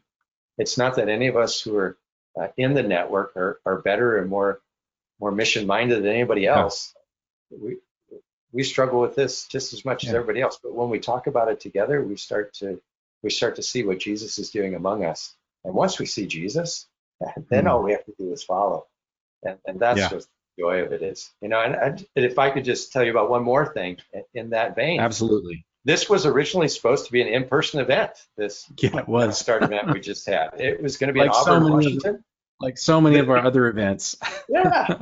it's 0.57 0.77
not 0.77 0.95
that 0.95 1.09
any 1.09 1.27
of 1.27 1.35
us 1.35 1.59
who 1.59 1.75
are 1.75 1.97
uh, 2.39 2.47
in 2.57 2.73
the 2.73 2.83
network 2.83 3.35
are, 3.35 3.59
are 3.65 3.79
better 3.81 4.17
and 4.17 4.29
more 4.29 4.61
more 5.19 5.31
mission 5.31 5.65
minded 5.65 6.03
than 6.03 6.11
anybody 6.11 6.41
Yeah. 6.41 6.59
else. 6.59 6.93
We 7.49 7.77
we 8.53 8.63
struggle 8.63 9.01
with 9.01 9.15
this 9.15 9.47
just 9.47 9.73
as 9.73 9.83
much 9.83 10.05
as 10.05 10.13
everybody 10.13 10.41
else. 10.41 10.59
But 10.61 10.73
when 10.73 10.89
we 10.89 10.99
talk 10.99 11.27
about 11.27 11.49
it 11.49 11.59
together, 11.59 12.01
we 12.03 12.15
start 12.17 12.53
to 12.55 12.81
we 13.23 13.29
start 13.29 13.55
to 13.55 13.63
see 13.63 13.83
what 13.83 13.99
Jesus 13.99 14.37
is 14.39 14.51
doing 14.51 14.75
among 14.75 15.03
us. 15.03 15.35
And 15.65 15.73
once 15.73 15.99
we 15.99 16.05
see 16.05 16.27
Jesus, 16.27 16.87
then 17.49 17.65
Mhm. 17.65 17.71
all 17.71 17.83
we 17.83 17.91
have 17.93 18.05
to 18.05 18.13
do 18.17 18.31
is 18.31 18.43
follow. 18.43 18.85
And, 19.43 19.57
and 19.65 19.79
that's 19.79 19.99
Yeah. 19.99 20.09
what 20.13 20.21
the 20.21 20.61
joy 20.61 20.83
of 20.83 20.91
it 20.93 21.01
is. 21.01 21.31
You 21.41 21.49
know, 21.49 21.61
and, 21.61 21.75
I, 21.75 21.95
if 22.15 22.37
I 22.39 22.51
could 22.51 22.63
just 22.63 22.91
tell 22.93 23.03
you 23.03 23.11
about 23.11 23.29
one 23.29 23.43
more 23.43 23.71
thing 23.73 23.97
in- 24.33 24.51
that 24.51 24.75
vein, 24.75 24.99
Absolutely. 24.99 25.65
this 25.83 26.09
was 26.09 26.25
originally 26.25 26.67
supposed 26.67 27.05
to 27.07 27.11
be 27.11 27.21
an 27.21 27.27
in-person 27.27 27.79
event. 27.81 28.11
This 28.37 28.65
Yeah, 28.77 28.97
it 28.99 29.07
was. 29.07 29.37
start 29.39 29.63
event 29.63 29.91
we 29.91 29.99
just 29.99 30.25
had. 30.27 30.59
It 30.59 30.81
was 30.81 30.97
going 30.97 31.07
to 31.09 31.13
be 31.13 31.19
Like 31.27 31.29
in 31.29 31.33
so 31.43 31.53
Auburn, 31.53 31.63
of 31.63 31.69
Washington. 31.73 32.23
Like 32.59 32.77
so 32.77 32.99
many 32.99 33.19
of 33.19 33.29
our 33.29 33.37
other 33.37 33.67
events. 33.67 34.17
yeah, 34.49 34.97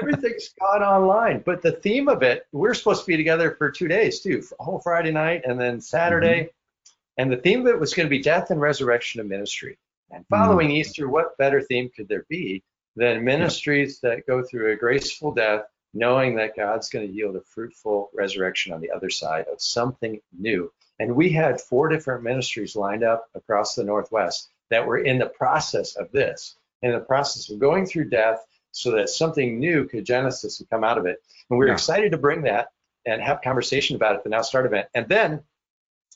everything's 0.00 0.50
gone 0.60 0.82
online. 0.82 1.42
But 1.44 1.60
the 1.60 1.72
theme 1.72 2.08
of 2.08 2.22
it, 2.22 2.46
we're 2.52 2.74
supposed 2.74 3.00
to 3.00 3.06
be 3.06 3.16
together 3.16 3.56
for 3.58 3.70
two 3.70 3.88
days 3.88 4.20
too, 4.20 4.42
a 4.58 4.64
whole 4.64 4.80
Friday 4.80 5.10
night 5.10 5.42
and 5.44 5.60
then 5.60 5.80
Saturday. 5.80 6.42
Mm-hmm. 6.42 6.92
And 7.18 7.32
the 7.32 7.36
theme 7.36 7.62
of 7.62 7.66
it 7.66 7.80
was 7.80 7.94
going 7.94 8.06
to 8.06 8.10
be 8.10 8.22
death 8.22 8.50
and 8.50 8.60
resurrection 8.60 9.20
of 9.20 9.26
ministry. 9.26 9.76
And 10.10 10.24
Mm-hmm. 10.24 10.34
following 10.34 10.70
Easter, 10.70 11.08
what 11.08 11.36
better 11.38 11.60
theme 11.62 11.90
could 11.94 12.08
there 12.08 12.26
be 12.28 12.62
than 12.96 13.24
ministries 13.24 14.00
that 14.00 14.26
go 14.26 14.42
through 14.42 14.72
a 14.72 14.76
graceful 14.76 15.32
death, 15.32 15.64
knowing 15.94 16.34
that 16.36 16.56
God's 16.56 16.88
going 16.88 17.06
to 17.06 17.12
yield 17.12 17.36
a 17.36 17.40
fruitful 17.40 18.10
resurrection 18.12 18.72
on 18.72 18.80
the 18.80 18.90
other 18.90 19.10
side 19.10 19.46
of 19.52 19.60
something 19.60 20.20
new. 20.38 20.72
And 20.98 21.16
we 21.16 21.30
had 21.30 21.60
four 21.60 21.88
different 21.88 22.22
ministries 22.24 22.76
lined 22.76 23.04
up 23.04 23.28
across 23.34 23.74
the 23.74 23.84
Northwest 23.84 24.50
that 24.70 24.86
were 24.86 24.98
in 24.98 25.18
the 25.18 25.26
process 25.26 25.96
of 25.96 26.12
this, 26.12 26.56
in 26.82 26.92
the 26.92 27.00
process 27.00 27.50
of 27.50 27.58
going 27.58 27.86
through 27.86 28.08
death 28.10 28.44
so 28.72 28.92
that 28.92 29.08
something 29.08 29.58
new 29.58 29.86
could 29.86 30.04
genesis 30.04 30.60
and 30.60 30.70
come 30.70 30.84
out 30.84 30.98
of 30.98 31.06
it. 31.06 31.22
And 31.48 31.58
we're 31.58 31.66
Yeah. 31.68 31.72
excited 31.74 32.12
to 32.12 32.18
bring 32.18 32.42
that 32.42 32.70
and 33.06 33.20
have 33.20 33.42
conversation 33.42 33.96
about 33.96 34.16
it 34.16 34.22
the 34.22 34.30
Now 34.30 34.42
Start 34.42 34.66
event. 34.66 34.88
And 34.94 35.08
then, 35.08 35.42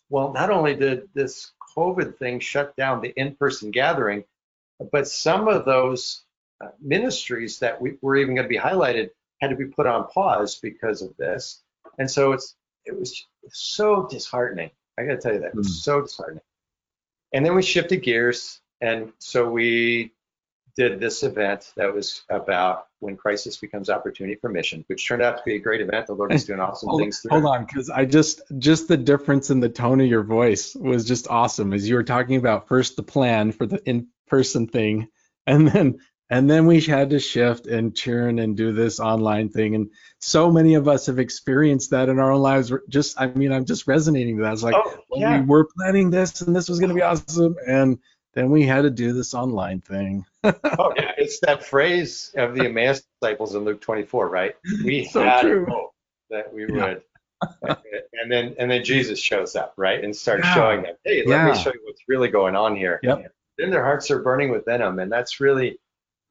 well, 0.09 0.33
not 0.33 0.51
only 0.51 0.75
did 0.77 1.09
this 1.15 1.53
COVID 1.77 2.19
thing 2.19 2.41
shut 2.41 2.77
down 2.77 3.01
the 3.01 3.13
in-person 3.17 3.71
gathering, 3.73 4.25
but 4.93 5.09
some 5.09 5.49
of 5.49 5.65
those 5.65 6.23
uh, 6.61 6.69
ministries 6.81 7.59
that 7.59 7.81
we 7.81 7.99
were 8.01 8.17
even 8.17 8.35
going 8.35 8.45
to 8.45 8.49
be 8.49 8.59
highlighted 8.59 9.11
had 9.41 9.51
to 9.51 9.57
be 9.57 9.67
put 9.67 9.87
on 9.87 10.07
pause 10.09 10.57
because 10.61 11.03
of 11.03 11.17
this. 11.17 11.63
And 11.99 12.11
so 12.11 12.33
it's 12.33 12.55
it 12.85 12.97
was 12.99 13.27
so 13.51 14.07
disheartening. 14.07 14.71
I 14.99 15.05
got 15.05 15.13
to 15.13 15.17
tell 15.19 15.33
you 15.33 15.41
that 15.41 15.49
it 15.49 15.55
was 15.55 15.69
Mm. 15.69 15.83
so 15.83 16.01
disheartening. 16.03 16.43
And 17.33 17.45
then 17.45 17.55
we 17.55 17.63
shifted 17.63 18.03
gears, 18.03 18.61
and 18.81 19.13
so 19.19 19.49
we 19.51 20.13
did 20.77 20.99
this 21.01 21.23
event 21.23 21.73
that 21.77 21.93
was 21.95 22.23
about 22.31 22.87
when 23.01 23.17
crisis 23.17 23.57
becomes 23.57 23.89
opportunity 23.91 24.35
for 24.35 24.49
mission, 24.51 24.85
which 24.89 25.07
turned 25.07 25.23
out 25.23 25.37
to 25.37 25.43
be 25.45 25.55
a 25.55 25.59
great 25.59 25.81
event. 25.81 26.07
The 26.07 26.15
Lord 26.15 26.33
is 26.33 26.45
doing 26.45 26.61
awesome 26.61 26.89
Hold, 26.89 27.01
things 27.01 27.21
through. 27.21 27.31
hold 27.31 27.45
on, 27.47 27.65
because 27.65 27.91
I 27.91 28.05
just 28.05 28.43
just 28.59 28.89
the 28.89 28.97
difference 28.97 29.51
in 29.51 29.61
the 29.61 29.69
tone 29.69 30.01
of 30.01 30.07
your 30.07 30.25
voice 30.25 30.75
was 30.75 31.05
just 31.05 31.29
awesome. 31.29 31.73
As 31.73 31.89
you 31.89 31.95
were 31.95 32.03
talking 32.03 32.37
about 32.37 32.69
first 32.69 32.97
the 32.97 33.03
plan 33.03 33.53
for 33.53 33.67
the 33.67 33.81
in-person 33.89 34.67
thing, 34.69 35.09
and 35.47 35.69
then 35.69 35.99
and 36.31 36.51
then 36.51 36.67
we 36.67 36.81
had 36.81 37.11
to 37.11 37.19
shift 37.21 37.67
and 37.67 37.95
churn 37.95 38.39
and 38.39 38.57
do 38.57 38.73
this 38.73 38.99
online 38.99 39.51
thing. 39.51 39.75
And 39.75 39.91
so 40.19 40.51
many 40.51 40.75
of 40.75 40.89
us 40.89 41.07
have 41.07 41.19
experienced 41.19 41.91
that 41.91 42.09
in 42.09 42.19
our 42.19 42.33
own 42.33 42.41
lives. 42.41 42.73
Just 42.89 43.21
I 43.21 43.27
mean, 43.29 43.53
I'm 43.53 43.67
just 43.67 43.87
resonating 43.87 44.37
with 44.37 44.45
that. 44.45 44.55
It's 44.55 44.63
like 44.63 44.75
Oh, 44.77 44.99
yeah. 45.15 45.41
we 45.41 45.47
were 45.47 45.69
planning 45.77 46.11
this 46.11 46.41
and 46.41 46.57
this 46.57 46.69
was 46.69 46.81
going 46.81 46.89
to 46.89 46.95
be 46.95 47.03
awesome, 47.03 47.55
and 47.69 47.99
then 48.35 48.51
we 48.51 48.65
had 48.65 48.83
to 48.83 48.91
do 48.91 49.13
this 49.13 49.35
online 49.35 49.81
thing. 49.81 50.25
Oh, 50.77 50.93
yeah, 50.97 51.13
it's 51.17 51.39
that 51.41 51.65
phrase 51.65 52.33
of 52.37 52.55
the 52.55 52.65
Emmaus 52.65 53.03
disciples 53.21 53.55
in 53.55 53.65
Luke 53.65 53.81
24, 53.81 54.29
right? 54.29 54.57
We 54.85 55.05
So 55.05 55.23
had 55.25 55.43
true. 55.43 55.67
hope 55.67 55.95
that 56.31 56.53
we 56.53 56.67
Yeah. 56.67 56.95
would. 56.95 57.03
and 58.21 58.31
then 58.31 58.57
and 58.59 58.69
then 58.69 58.83
Jesus 58.83 59.21
shows 59.21 59.55
up, 59.55 59.75
right? 59.77 60.03
And 60.03 60.15
starts 60.15 60.45
Yeah. 60.49 60.55
showing 60.55 60.83
them, 60.83 60.97
hey, 61.05 61.23
let 61.25 61.45
Yeah. 61.45 61.53
me 61.53 61.59
show 61.63 61.73
you 61.73 61.81
what's 61.85 62.03
really 62.09 62.29
going 62.29 62.57
on 62.57 62.75
here. 62.75 62.99
Yep. 63.05 63.33
Then 63.57 63.71
their 63.71 63.85
hearts 63.85 64.11
are 64.11 64.19
burning 64.21 64.51
with 64.51 64.65
venom. 64.65 64.99
And 64.99 65.13
that's 65.13 65.39
really 65.39 65.79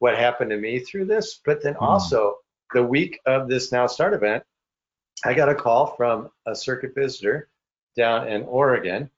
what 0.00 0.16
happened 0.18 0.50
to 0.50 0.58
me 0.58 0.78
through 0.78 1.06
this. 1.06 1.40
But 1.42 1.62
then 1.62 1.74
Hmm. 1.74 1.84
also 1.84 2.36
the 2.74 2.82
week 2.82 3.20
of 3.24 3.48
this 3.48 3.72
Now 3.72 3.86
Start 3.86 4.12
event, 4.12 4.44
I 5.24 5.32
got 5.32 5.48
a 5.48 5.54
call 5.54 5.96
from 5.96 6.30
a 6.44 6.54
circuit 6.54 6.94
visitor 6.94 7.48
down 7.96 8.28
in 8.28 8.42
Oregon 8.42 9.08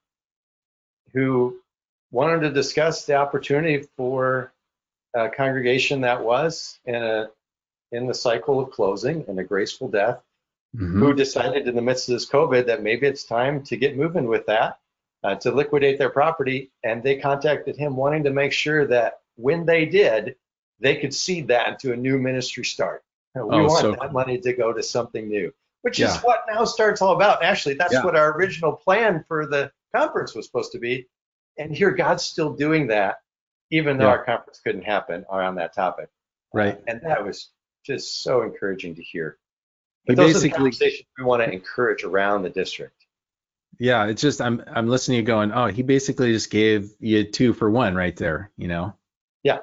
who 1.13 1.59
wanted 2.11 2.41
to 2.41 2.51
discuss 2.51 3.05
the 3.05 3.15
opportunity 3.15 3.85
for 3.97 4.51
a 5.13 5.29
congregation 5.29 6.01
that 6.01 6.23
was 6.23 6.79
in 6.85 6.95
a 6.95 7.29
in 7.93 8.05
the 8.05 8.13
cycle 8.13 8.59
of 8.59 8.69
closing 8.71 9.23
and 9.29 9.39
a 9.39 9.43
graceful 9.43 9.87
death 9.87 10.21
Mhm. 10.75 10.99
who 10.99 11.13
decided 11.13 11.67
in 11.69 11.75
the 11.75 11.81
midst 11.81 12.09
of 12.09 12.13
this 12.13 12.29
COVID 12.29 12.65
that 12.65 12.83
maybe 12.83 13.07
it's 13.07 13.23
time 13.23 13.63
to 13.63 13.77
get 13.77 13.95
moving 13.95 14.27
with 14.27 14.45
that, 14.47 14.77
uh, 15.23 15.35
to 15.35 15.51
liquidate 15.51 15.97
their 15.97 16.09
property. 16.09 16.69
And 16.83 17.01
they 17.01 17.15
contacted 17.15 17.77
him 17.77 17.95
wanting 17.95 18.25
to 18.25 18.29
make 18.31 18.51
sure 18.51 18.85
that 18.87 19.21
when 19.37 19.65
they 19.65 19.85
did, 19.85 20.35
they 20.81 20.97
could 20.97 21.13
seed 21.13 21.47
that 21.47 21.69
into 21.69 21.93
a 21.93 21.95
new 21.95 22.19
ministry 22.19 22.65
start. 22.65 23.03
We 23.33 23.41
Oh, 23.41 23.67
want 23.67 23.79
so 23.79 23.91
that 23.91 23.99
cool. 24.01 24.09
money 24.11 24.37
to 24.39 24.51
go 24.51 24.73
to 24.73 24.83
something 24.83 25.29
new, 25.29 25.53
which 25.83 25.97
Yeah. 25.99 26.07
is 26.13 26.17
what 26.23 26.43
Now 26.49 26.65
Start's 26.65 27.01
all 27.01 27.15
about. 27.15 27.41
Actually, 27.41 27.75
that's 27.75 27.93
Yeah. 27.93 28.03
what 28.03 28.17
our 28.17 28.37
original 28.37 28.73
plan 28.73 29.23
for 29.29 29.45
the 29.45 29.71
conference 29.95 30.35
was 30.35 30.45
supposed 30.45 30.73
to 30.73 30.79
be. 30.79 31.07
And 31.57 31.75
here, 31.75 31.91
God's 31.91 32.23
still 32.23 32.53
doing 32.53 32.87
that, 32.87 33.17
even 33.71 33.97
though 33.97 34.05
Yeah. 34.05 34.11
our 34.11 34.23
conference 34.23 34.59
couldn't 34.59 34.83
happen 34.83 35.25
around 35.31 35.55
that 35.55 35.73
topic. 35.73 36.09
Right. 36.53 36.79
And 36.87 37.01
that 37.01 37.25
was 37.25 37.49
just 37.85 38.21
so 38.23 38.43
encouraging 38.43 38.95
to 38.95 39.03
hear. 39.03 39.37
But 40.05 40.15
those 40.15 40.31
are 40.31 40.33
the 40.33 40.33
basically- 40.33 40.57
conversations 40.57 41.07
we 41.17 41.25
want 41.25 41.43
to 41.43 41.51
encourage 41.51 42.03
around 42.03 42.43
the 42.43 42.49
district. 42.49 42.93
Yeah, 43.79 44.05
it's 44.07 44.21
just 44.21 44.41
I'm 44.41 44.63
I'm 44.67 44.87
listening 44.87 45.17
to 45.17 45.19
you 45.21 45.25
going, 45.27 45.51
oh, 45.51 45.67
he 45.67 45.83
basically 45.83 46.31
just 46.31 46.49
gave 46.49 46.91
you 46.99 47.23
two 47.25 47.53
for 47.53 47.69
one 47.69 47.93
right 47.95 48.15
there, 48.15 48.49
you 48.57 48.67
know. 48.67 48.95
Yeah, 49.43 49.59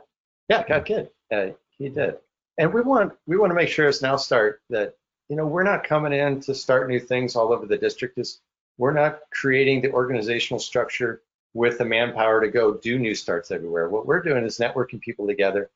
yeah, 0.49 0.65
God 0.69 0.85
did. 0.85 1.11
Uh, 1.33 1.47
he 1.79 1.89
did. 1.89 2.19
And 2.59 2.73
we 2.73 2.81
want 2.83 3.15
we 3.27 3.37
want 3.37 3.51
to 3.51 3.55
make 3.55 3.71
sure 3.71 3.89
as 3.89 4.03
now 4.03 4.15
start 4.17 4.61
that 4.71 4.95
you 5.29 5.35
know 5.35 5.47
we're 5.47 5.65
not 5.65 5.83
coming 5.83 6.13
in 6.13 6.41
to 6.43 6.55
start 6.55 6.89
new 6.89 7.01
things 7.01 7.35
all 7.35 7.53
over 7.53 7.67
the 7.67 7.79
district. 7.79 8.19
Is 8.19 8.41
we're 8.79 8.93
not 8.93 9.19
creating 9.33 9.81
the 9.81 9.91
organizational 9.91 10.61
structure 10.61 11.23
with 11.55 11.79
the 11.79 11.85
manpower 11.85 12.41
to 12.41 12.49
go 12.49 12.75
do 12.75 12.99
new 12.99 13.15
starts 13.15 13.51
everywhere. 13.51 13.89
What 13.89 14.07
we're 14.07 14.23
doing 14.23 14.45
is 14.45 14.59
networking 14.59 15.01
people 15.01 15.27
together 15.27 15.71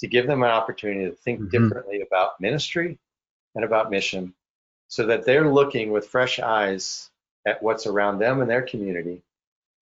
to 0.00 0.06
give 0.06 0.26
them 0.26 0.42
an 0.42 0.50
opportunity 0.50 1.06
to 1.06 1.16
think 1.16 1.40
Mhm. 1.40 1.50
differently 1.50 2.02
about 2.02 2.40
ministry 2.40 2.98
and 3.54 3.64
about 3.64 3.90
mission 3.90 4.34
so 4.88 5.06
that 5.06 5.24
they're 5.24 5.50
looking 5.50 5.90
with 5.90 6.06
fresh 6.06 6.38
eyes 6.38 7.10
at 7.46 7.62
what's 7.62 7.86
around 7.86 8.18
them 8.18 8.40
and 8.40 8.50
their 8.50 8.62
community 8.62 9.22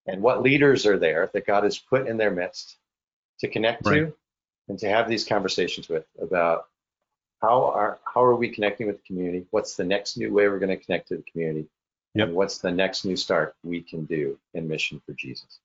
and 0.06 0.22
what 0.22 0.42
leaders 0.42 0.86
are 0.86 0.98
there 0.98 1.30
that 1.32 1.46
God 1.46 1.64
has 1.64 1.78
put 1.78 2.06
in 2.06 2.16
their 2.16 2.30
midst 2.30 2.76
to 3.40 3.48
connect 3.48 3.84
Right. 3.86 4.06
to 4.06 4.16
and 4.68 4.78
to 4.78 4.88
have 4.88 5.08
these 5.08 5.24
conversations 5.24 5.88
with 5.88 6.06
about 6.20 6.68
how 7.42 7.64
are 7.64 7.98
how 8.04 8.22
are 8.22 8.36
we 8.36 8.50
connecting 8.50 8.86
with 8.86 8.98
the 8.98 9.06
community? 9.06 9.46
What's 9.50 9.74
the 9.74 9.84
next 9.84 10.16
new 10.16 10.32
way 10.32 10.48
we're 10.48 10.58
going 10.58 10.76
to 10.78 10.84
connect 10.84 11.08
to 11.08 11.16
the 11.16 11.22
community? 11.22 11.68
Yep. 12.14 12.28
And 12.28 12.36
what's 12.36 12.58
the 12.58 12.70
next 12.70 13.04
new 13.04 13.16
start 13.16 13.54
we 13.62 13.82
can 13.82 14.04
do 14.04 14.38
in 14.54 14.68
mission 14.68 15.00
for 15.06 15.12
Jesus? 15.12 15.60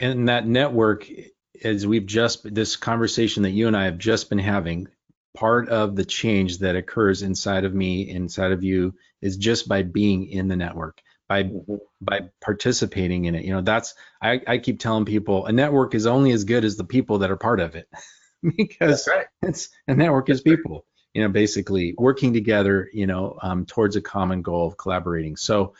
And 0.00 0.28
that 0.28 0.46
network, 0.46 1.08
as 1.62 1.86
we've 1.86 2.06
just 2.06 2.52
this 2.54 2.76
conversation 2.76 3.42
that 3.44 3.50
you 3.50 3.66
and 3.66 3.76
I 3.76 3.84
have 3.84 3.98
just 3.98 4.28
been 4.28 4.38
having, 4.38 4.88
part 5.34 5.68
of 5.68 5.96
the 5.96 6.04
change 6.04 6.58
that 6.58 6.76
occurs 6.76 7.22
inside 7.22 7.64
of 7.64 7.74
me, 7.74 8.08
inside 8.08 8.52
of 8.52 8.64
you, 8.64 8.94
is 9.20 9.36
just 9.36 9.68
by 9.68 9.82
being 9.82 10.26
in 10.28 10.48
the 10.48 10.56
network, 10.56 11.02
by 11.28 11.44
Mhm. 11.44 11.78
by 12.00 12.30
participating 12.40 13.26
in 13.26 13.34
it. 13.34 13.44
You 13.44 13.52
know, 13.52 13.60
that's 13.60 13.94
I, 14.22 14.40
I 14.46 14.58
keep 14.58 14.80
telling 14.80 15.04
people 15.04 15.46
a 15.46 15.52
network 15.52 15.94
is 15.94 16.06
only 16.06 16.32
as 16.32 16.44
good 16.44 16.64
as 16.64 16.76
the 16.76 16.84
people 16.84 17.18
that 17.18 17.30
are 17.30 17.36
part 17.36 17.60
of 17.60 17.74
it. 17.74 17.88
because 18.56 19.06
right. 19.08 19.26
it's 19.42 19.68
a 19.88 19.94
network 19.94 20.28
is 20.30 20.40
people, 20.40 20.86
you 21.16 21.22
know, 21.22 21.30
basically 21.30 21.94
working 21.96 22.34
together, 22.34 22.90
you 22.92 23.06
know, 23.06 23.38
um, 23.40 23.64
towards 23.64 23.96
a 23.96 24.02
common 24.02 24.42
goal 24.42 24.66
of 24.66 24.76
collaborating. 24.76 25.34
So, 25.34 25.72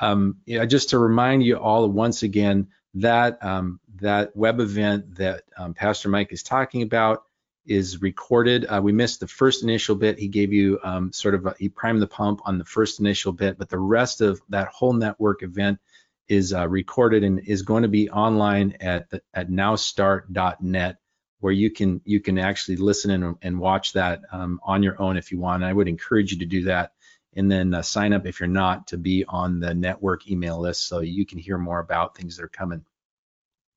um, 0.00 0.38
yeah, 0.46 0.64
just 0.64 0.90
to 0.90 0.98
remind 0.98 1.42
you 1.42 1.58
all 1.58 1.86
once 1.90 2.22
again 2.22 2.68
that 2.94 3.44
um, 3.44 3.80
that 3.96 4.34
web 4.34 4.60
event 4.60 5.16
that 5.16 5.42
um, 5.58 5.74
Pastor 5.74 6.08
Mike 6.08 6.32
is 6.32 6.42
talking 6.42 6.80
about 6.80 7.24
is 7.66 8.00
recorded. 8.00 8.64
Uh, 8.64 8.80
we 8.82 8.92
missed 8.92 9.20
the 9.20 9.28
first 9.28 9.62
initial 9.62 9.94
bit. 9.94 10.18
He 10.18 10.28
gave 10.28 10.54
you 10.54 10.80
um, 10.82 11.12
sort 11.12 11.34
of 11.34 11.44
a, 11.44 11.54
he 11.58 11.68
primed 11.68 12.00
the 12.00 12.06
pump 12.06 12.40
on 12.46 12.56
the 12.56 12.64
first 12.64 12.98
initial 12.98 13.32
bit, 13.32 13.58
but 13.58 13.68
the 13.68 13.78
rest 13.78 14.22
of 14.22 14.40
that 14.48 14.68
whole 14.68 14.94
network 14.94 15.42
event 15.42 15.80
is 16.28 16.54
uh, 16.54 16.66
recorded 16.66 17.24
and 17.24 17.40
is 17.40 17.60
going 17.60 17.82
to 17.82 17.90
be 17.90 18.08
online 18.08 18.78
at 18.80 19.10
the, 19.10 19.20
at 19.34 19.50
nowstart.net 19.50 20.96
where 21.40 21.52
you 21.52 21.70
can 21.70 22.00
you 22.04 22.20
can 22.20 22.38
actually 22.38 22.76
listen 22.76 23.10
and, 23.10 23.36
and 23.42 23.58
watch 23.58 23.92
that 23.92 24.22
um, 24.32 24.60
on 24.62 24.82
your 24.82 25.00
own 25.00 25.16
if 25.16 25.30
you 25.30 25.38
want. 25.38 25.62
And 25.62 25.70
I 25.70 25.72
would 25.72 25.88
encourage 25.88 26.32
you 26.32 26.38
to 26.38 26.46
do 26.46 26.64
that 26.64 26.92
and 27.36 27.50
then 27.50 27.74
uh, 27.74 27.82
sign 27.82 28.12
up 28.12 28.26
if 28.26 28.40
you're 28.40 28.48
not 28.48 28.88
to 28.88 28.96
be 28.96 29.24
on 29.28 29.60
the 29.60 29.74
network 29.74 30.28
email 30.30 30.58
list 30.58 30.88
so 30.88 31.00
you 31.00 31.24
can 31.24 31.38
hear 31.38 31.58
more 31.58 31.78
about 31.78 32.16
things 32.16 32.36
that 32.36 32.44
are 32.44 32.48
coming. 32.48 32.84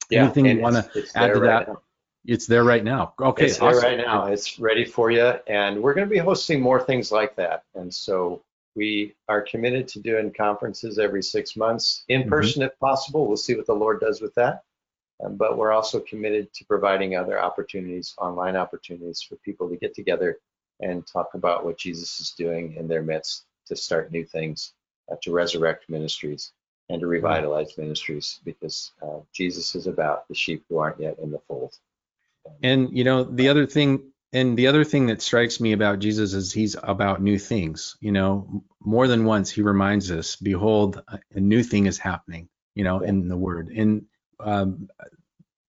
Yeah, 0.10 0.24
Anything 0.26 0.45
you 0.45 0.62
want 0.62 0.76
to 0.76 1.06
add 1.15 1.34
to 1.34 1.39
right 1.39 1.47
that? 1.47 1.67
now. 1.67 1.82
It's 2.26 2.45
there 2.45 2.63
right 2.63 2.84
now. 2.84 3.13
Okay, 3.19 3.45
it's 3.45 3.58
there 3.58 3.76
right 3.78 3.97
now. 3.97 4.26
It's 4.28 4.60
ready 4.60 4.86
for 4.86 5.10
you, 5.10 5.34
and 5.47 5.82
we're 5.82 5.93
going 5.93 6.08
to 6.08 6.12
be 6.12 6.19
hosting 6.19 6.62
more 6.62 6.80
things 6.80 7.12
like 7.12 7.36
that. 7.38 7.63
And 7.74 7.91
so 7.91 8.43
we 8.76 9.15
are 9.28 9.41
committed 9.41 9.88
to 9.89 10.00
doing 10.00 10.32
conferences 10.32 11.00
every 11.00 11.24
six 11.24 11.56
months, 11.56 12.04
in 12.10 12.24
Mhm. 12.24 12.30
person 12.30 12.62
if 12.62 12.78
possible. 12.80 13.28
We'll 13.28 13.38
see 13.38 13.56
what 13.56 13.65
the 13.65 13.74
Lord 13.74 14.00
does 14.00 14.21
with 14.21 14.36
that. 14.36 14.63
Um, 15.23 15.36
but 15.36 15.57
we're 15.57 15.71
also 15.71 15.99
committed 15.99 16.53
to 16.53 16.65
providing 16.65 17.15
other 17.15 17.41
opportunities, 17.41 18.13
online 18.17 18.55
opportunities 18.55 19.21
for 19.21 19.36
people 19.38 19.69
to 19.69 19.77
get 19.77 19.93
together 19.93 20.39
and 20.79 21.05
talk 21.05 21.34
about 21.34 21.63
what 21.63 21.77
Jesus 21.77 22.19
is 22.19 22.31
doing 22.31 22.75
in 22.75 22.88
their 22.88 23.03
midst 23.03 23.45
to 23.67 23.75
start 23.75 24.12
new 24.12 24.25
things, 24.25 24.73
uh, 25.12 25.15
to 25.21 25.31
resurrect 25.31 25.89
ministries, 25.89 26.51
and 26.89 26.99
to 27.01 27.07
revitalize 27.07 27.77
ministries 27.77 28.39
because 28.43 28.91
uh, 29.01 29.19
Jesus 29.34 29.75
is 29.75 29.88
about 29.88 30.27
the 30.27 30.36
sheep 30.36 30.63
who 30.67 30.79
aren't 30.79 30.99
yet 30.99 31.17
in 31.19 31.31
the 31.31 31.39
fold. 31.47 31.73
And 32.63 32.89
you 32.97 33.03
know, 33.03 33.23
the 33.23 33.49
other 33.49 33.65
thing 33.65 34.12
and 34.34 34.57
the 34.57 34.67
other 34.67 34.84
thing 34.84 35.07
that 35.07 35.21
strikes 35.21 35.60
me 35.60 35.73
about 35.73 35.99
Jesus 35.99 36.34
is 36.34 36.51
he's 36.51 36.75
about 36.81 37.21
new 37.21 37.38
things. 37.38 37.97
You 37.99 38.12
know, 38.12 38.63
more 38.79 39.07
than 39.07 39.25
once 39.25 39.51
he 39.51 39.62
reminds 39.62 40.12
us, 40.12 40.36
behold, 40.36 41.01
a 41.34 41.39
new 41.39 41.63
thing 41.63 41.86
is 41.86 41.97
happening, 41.97 42.49
you 42.73 42.84
know, 42.84 43.01
in 43.01 43.27
the 43.27 43.38
word. 43.38 43.69
And 43.69 44.05
um, 44.43 44.89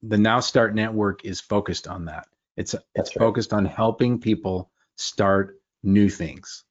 the 0.04 0.18
Now 0.18 0.40
Start 0.40 0.76
network 0.76 1.26
is 1.26 1.40
focused 1.40 1.88
on 1.88 2.06
that. 2.06 2.28
It's 2.58 2.74
it's 2.74 2.84
That's 2.96 3.16
right. 3.16 3.24
focused 3.26 3.54
on 3.54 3.66
helping 3.66 4.20
people 4.20 4.72
start 4.98 5.60
new 5.84 6.10
things. 6.10 6.64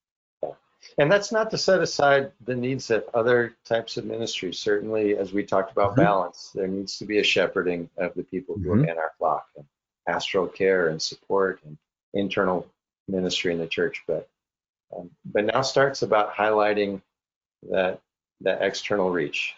And 0.98 1.12
that's 1.12 1.30
not 1.30 1.50
to 1.50 1.58
set 1.58 1.80
aside 1.80 2.32
the 2.44 2.54
needs 2.54 2.90
of 2.90 3.04
other 3.14 3.54
types 3.64 3.96
of 3.96 4.04
ministries. 4.04 4.58
Certainly, 4.58 5.16
as 5.16 5.32
we 5.32 5.44
talked 5.44 5.72
about 5.72 5.92
Mhm. 5.92 5.96
balance, 5.96 6.50
there 6.54 6.66
needs 6.66 6.98
to 6.98 7.04
be 7.04 7.18
a 7.18 7.22
shepherding 7.22 7.88
of 7.96 8.14
the 8.14 8.24
people 8.24 8.56
who 8.56 8.70
Mhm. 8.70 8.84
are 8.84 8.86
in 8.86 8.98
our 8.98 9.12
flock, 9.18 9.46
and 9.56 9.66
pastoral 10.06 10.48
care 10.48 10.88
and 10.88 11.00
support 11.00 11.62
and 11.64 11.76
internal 12.14 12.66
ministry 13.08 13.52
in 13.52 13.58
the 13.58 13.68
church. 13.68 14.02
But 14.06 14.28
um, 14.96 15.10
but 15.24 15.44
now 15.44 15.62
starts 15.62 16.02
about 16.02 16.34
highlighting 16.34 17.02
that 17.70 18.00
that 18.40 18.62
external 18.62 19.10
reach. 19.10 19.54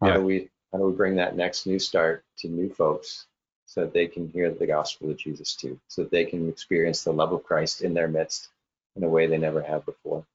How 0.00 0.08
Yeah. 0.08 0.14
do 0.14 0.22
we 0.24 0.50
how 0.74 0.80
do 0.80 0.86
we 0.86 0.92
bring 0.92 1.14
that 1.14 1.36
next 1.36 1.68
new 1.68 1.78
start 1.78 2.24
to 2.36 2.48
new 2.48 2.68
folks 2.68 3.26
so 3.64 3.82
that 3.82 3.92
they 3.92 4.08
can 4.08 4.28
hear 4.28 4.50
the 4.50 4.66
gospel 4.66 5.08
of 5.08 5.16
Jesus 5.16 5.54
too, 5.54 5.78
so 5.86 6.02
that 6.02 6.10
they 6.10 6.24
can 6.24 6.48
experience 6.48 7.04
the 7.04 7.12
love 7.12 7.32
of 7.32 7.44
Christ 7.44 7.82
in 7.82 7.94
their 7.94 8.08
midst 8.08 8.48
in 8.96 9.04
a 9.04 9.08
way 9.08 9.28
they 9.28 9.38
never 9.38 9.62
have 9.62 9.86
before. 9.86 10.26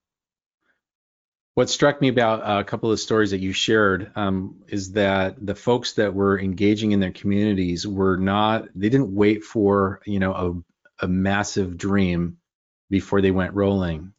What 1.56 1.70
struck 1.70 2.00
me 2.00 2.08
about 2.08 2.42
uh, 2.42 2.62
a 2.62 2.64
couple 2.64 2.90
of 2.90 3.02
stories 3.02 3.32
that 3.32 3.42
you 3.42 3.52
shared 3.52 4.14
um, 4.16 4.64
is 4.70 4.94
that 4.94 5.46
the 5.46 5.56
folks 5.56 5.94
that 5.94 6.14
were 6.14 6.40
engaging 6.40 6.94
in 6.94 7.02
their 7.02 7.12
communities 7.12 7.86
were 7.86 8.16
not, 8.16 8.70
they 8.76 8.88
didn't 8.88 9.14
wait 9.14 9.44
for, 9.44 10.00
you 10.06 10.20
know, 10.20 10.64
a, 11.02 11.06
a 11.06 11.08
massive 11.10 11.76
dream 11.78 12.38
before 12.90 13.20
they 13.20 13.32
went 13.32 13.56
rolling. 13.56 14.14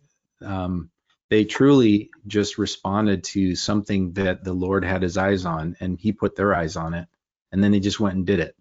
Um, 0.44 0.90
they 1.30 1.44
truly 1.44 2.10
just 2.26 2.58
responded 2.58 3.22
to 3.22 3.54
something 3.54 4.12
that 4.12 4.44
the 4.44 4.52
Lord 4.52 4.84
had 4.84 5.02
his 5.02 5.16
eyes 5.16 5.44
on 5.46 5.76
and 5.80 5.98
he 5.98 6.12
put 6.12 6.36
their 6.36 6.54
eyes 6.54 6.76
on 6.76 6.92
it. 6.92 7.08
And 7.52 7.62
then 7.62 7.70
they 7.72 7.80
just 7.80 8.00
went 8.00 8.16
and 8.16 8.26
did 8.26 8.40
it. 8.40 8.56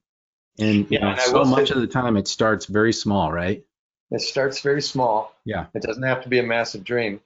And, 0.59 0.89
you 0.89 0.99
Yeah, 0.99 0.99
know, 0.99 1.09
and 1.11 1.19
so 1.19 1.43
much 1.43 1.71
of 1.71 1.81
the 1.81 1.87
time 1.87 2.15
it 2.15 2.27
starts 2.27 2.65
very 2.65 2.93
small, 2.93 3.31
right? 3.31 3.65
It 4.11 4.21
starts 4.21 4.61
very 4.61 4.81
small. 4.81 5.35
Yeah. 5.45 5.65
It 5.73 5.81
doesn't 5.81 6.03
have 6.03 6.23
to 6.23 6.29
be 6.29 6.39
a 6.39 6.43
massive 6.43 6.83
dream, 6.83 7.21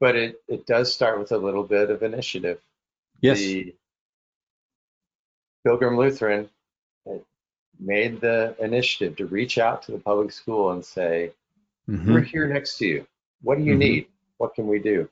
but 0.00 0.16
it, 0.16 0.42
it 0.48 0.66
does 0.66 0.92
start 0.92 1.18
with 1.18 1.32
a 1.32 1.38
little 1.38 1.62
bit 1.64 1.90
of 1.90 2.02
initiative. 2.02 2.60
Yes. 3.20 3.38
The 3.38 3.74
Pilgrim 5.64 5.96
Lutheran 5.96 6.48
made 7.78 8.20
the 8.20 8.54
initiative 8.60 9.16
to 9.16 9.26
reach 9.26 9.58
out 9.58 9.82
to 9.82 9.92
the 9.92 9.98
public 9.98 10.32
school 10.32 10.72
and 10.72 10.84
say, 10.84 11.32
Mhm. 11.88 12.06
We're 12.06 12.20
here 12.20 12.46
next 12.46 12.78
to 12.78 12.86
you. 12.86 13.06
What 13.42 13.58
do 13.58 13.64
you 13.64 13.74
Mhm. 13.74 13.78
need? 13.78 14.06
What 14.42 14.56
can 14.56 14.66
we 14.66 14.80
do? 14.80 15.08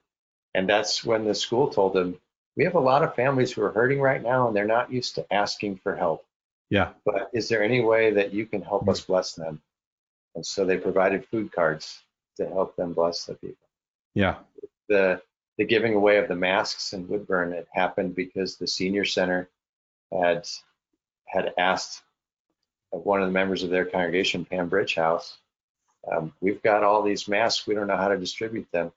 And 0.56 0.68
that's 0.68 1.04
when 1.04 1.24
the 1.24 1.36
school 1.36 1.68
told 1.68 1.94
them, 1.94 2.18
We 2.56 2.64
have 2.64 2.74
a 2.74 2.80
lot 2.80 3.04
of 3.04 3.14
families 3.14 3.52
who 3.52 3.62
are 3.62 3.70
hurting 3.70 4.00
right 4.00 4.20
now 4.20 4.48
and 4.48 4.56
they're 4.56 4.66
not 4.66 4.92
used 4.92 5.14
to 5.14 5.32
asking 5.32 5.76
for 5.76 5.94
help. 5.94 6.26
Yeah. 6.68 6.88
But 7.04 7.30
is 7.32 7.48
there 7.48 7.62
any 7.62 7.80
way 7.80 8.10
that 8.10 8.32
you 8.32 8.44
can 8.44 8.60
help 8.60 8.88
us 8.88 9.00
bless 9.02 9.34
them? 9.34 9.62
And 10.34 10.44
so 10.44 10.64
they 10.64 10.78
provided 10.78 11.28
food 11.28 11.52
cards 11.52 12.02
to 12.38 12.48
help 12.48 12.74
them 12.74 12.92
bless 12.92 13.24
the 13.24 13.34
people. 13.34 13.68
Yeah. 14.14 14.34
The 14.88 15.22
the 15.58 15.64
giving 15.64 15.94
away 15.94 16.16
of 16.16 16.26
the 16.26 16.34
masks 16.34 16.92
in 16.92 17.06
Woodburn 17.06 17.52
it 17.52 17.68
happened 17.72 18.16
because 18.16 18.56
the 18.56 18.66
senior 18.66 19.04
center 19.04 19.48
had 20.10 20.48
had 21.26 21.54
asked 21.56 22.02
one 22.90 23.22
of 23.22 23.28
the 23.28 23.32
members 23.32 23.62
of 23.62 23.70
their 23.70 23.84
congregation, 23.84 24.44
Pam 24.44 24.68
Bridgehouse, 24.68 25.38
um, 26.10 26.32
we've 26.40 26.62
got 26.62 26.82
all 26.82 27.02
these 27.02 27.28
masks, 27.28 27.66
we 27.66 27.74
don't 27.74 27.86
know 27.86 27.96
how 27.96 28.08
to 28.08 28.18
distribute 28.18 28.66
them. 28.72 28.92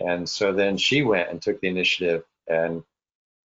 And 0.00 0.28
so 0.28 0.52
then 0.52 0.76
she 0.76 1.02
went 1.02 1.30
and 1.30 1.40
took 1.40 1.60
the 1.60 1.68
initiative 1.68 2.24
and 2.48 2.82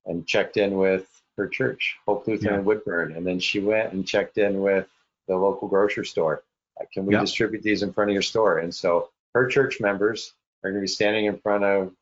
and 0.06 0.28
checked 0.28 0.58
in 0.58 0.76
with 0.78 1.08
her 1.38 1.48
church, 1.48 1.96
Hope 2.06 2.28
Lutheran 2.28 2.54
Yeah. 2.56 2.60
in 2.60 2.66
Woodburn, 2.66 3.14
and 3.16 3.26
then 3.26 3.40
she 3.40 3.60
went 3.62 3.94
and 3.94 4.06
checked 4.06 4.38
in 4.38 4.60
with 4.62 4.88
the 5.28 5.36
local 5.38 5.68
grocery 5.70 6.06
store. 6.06 6.44
Can 6.92 7.06
we 7.06 7.14
Yeah. 7.14 7.22
distribute 7.22 7.64
these 7.64 7.84
in 7.84 7.94
front 7.94 8.10
of 8.10 8.14
your 8.14 8.22
store? 8.22 8.60
And 8.60 8.74
so 8.76 9.10
her 9.34 9.48
church 9.48 9.80
members 9.80 10.34
are 10.64 10.72
going 10.72 10.82
to 10.82 10.84
be 10.84 10.88
standing 10.88 11.26
in 11.26 11.38
front 11.38 11.64
of 11.64 11.96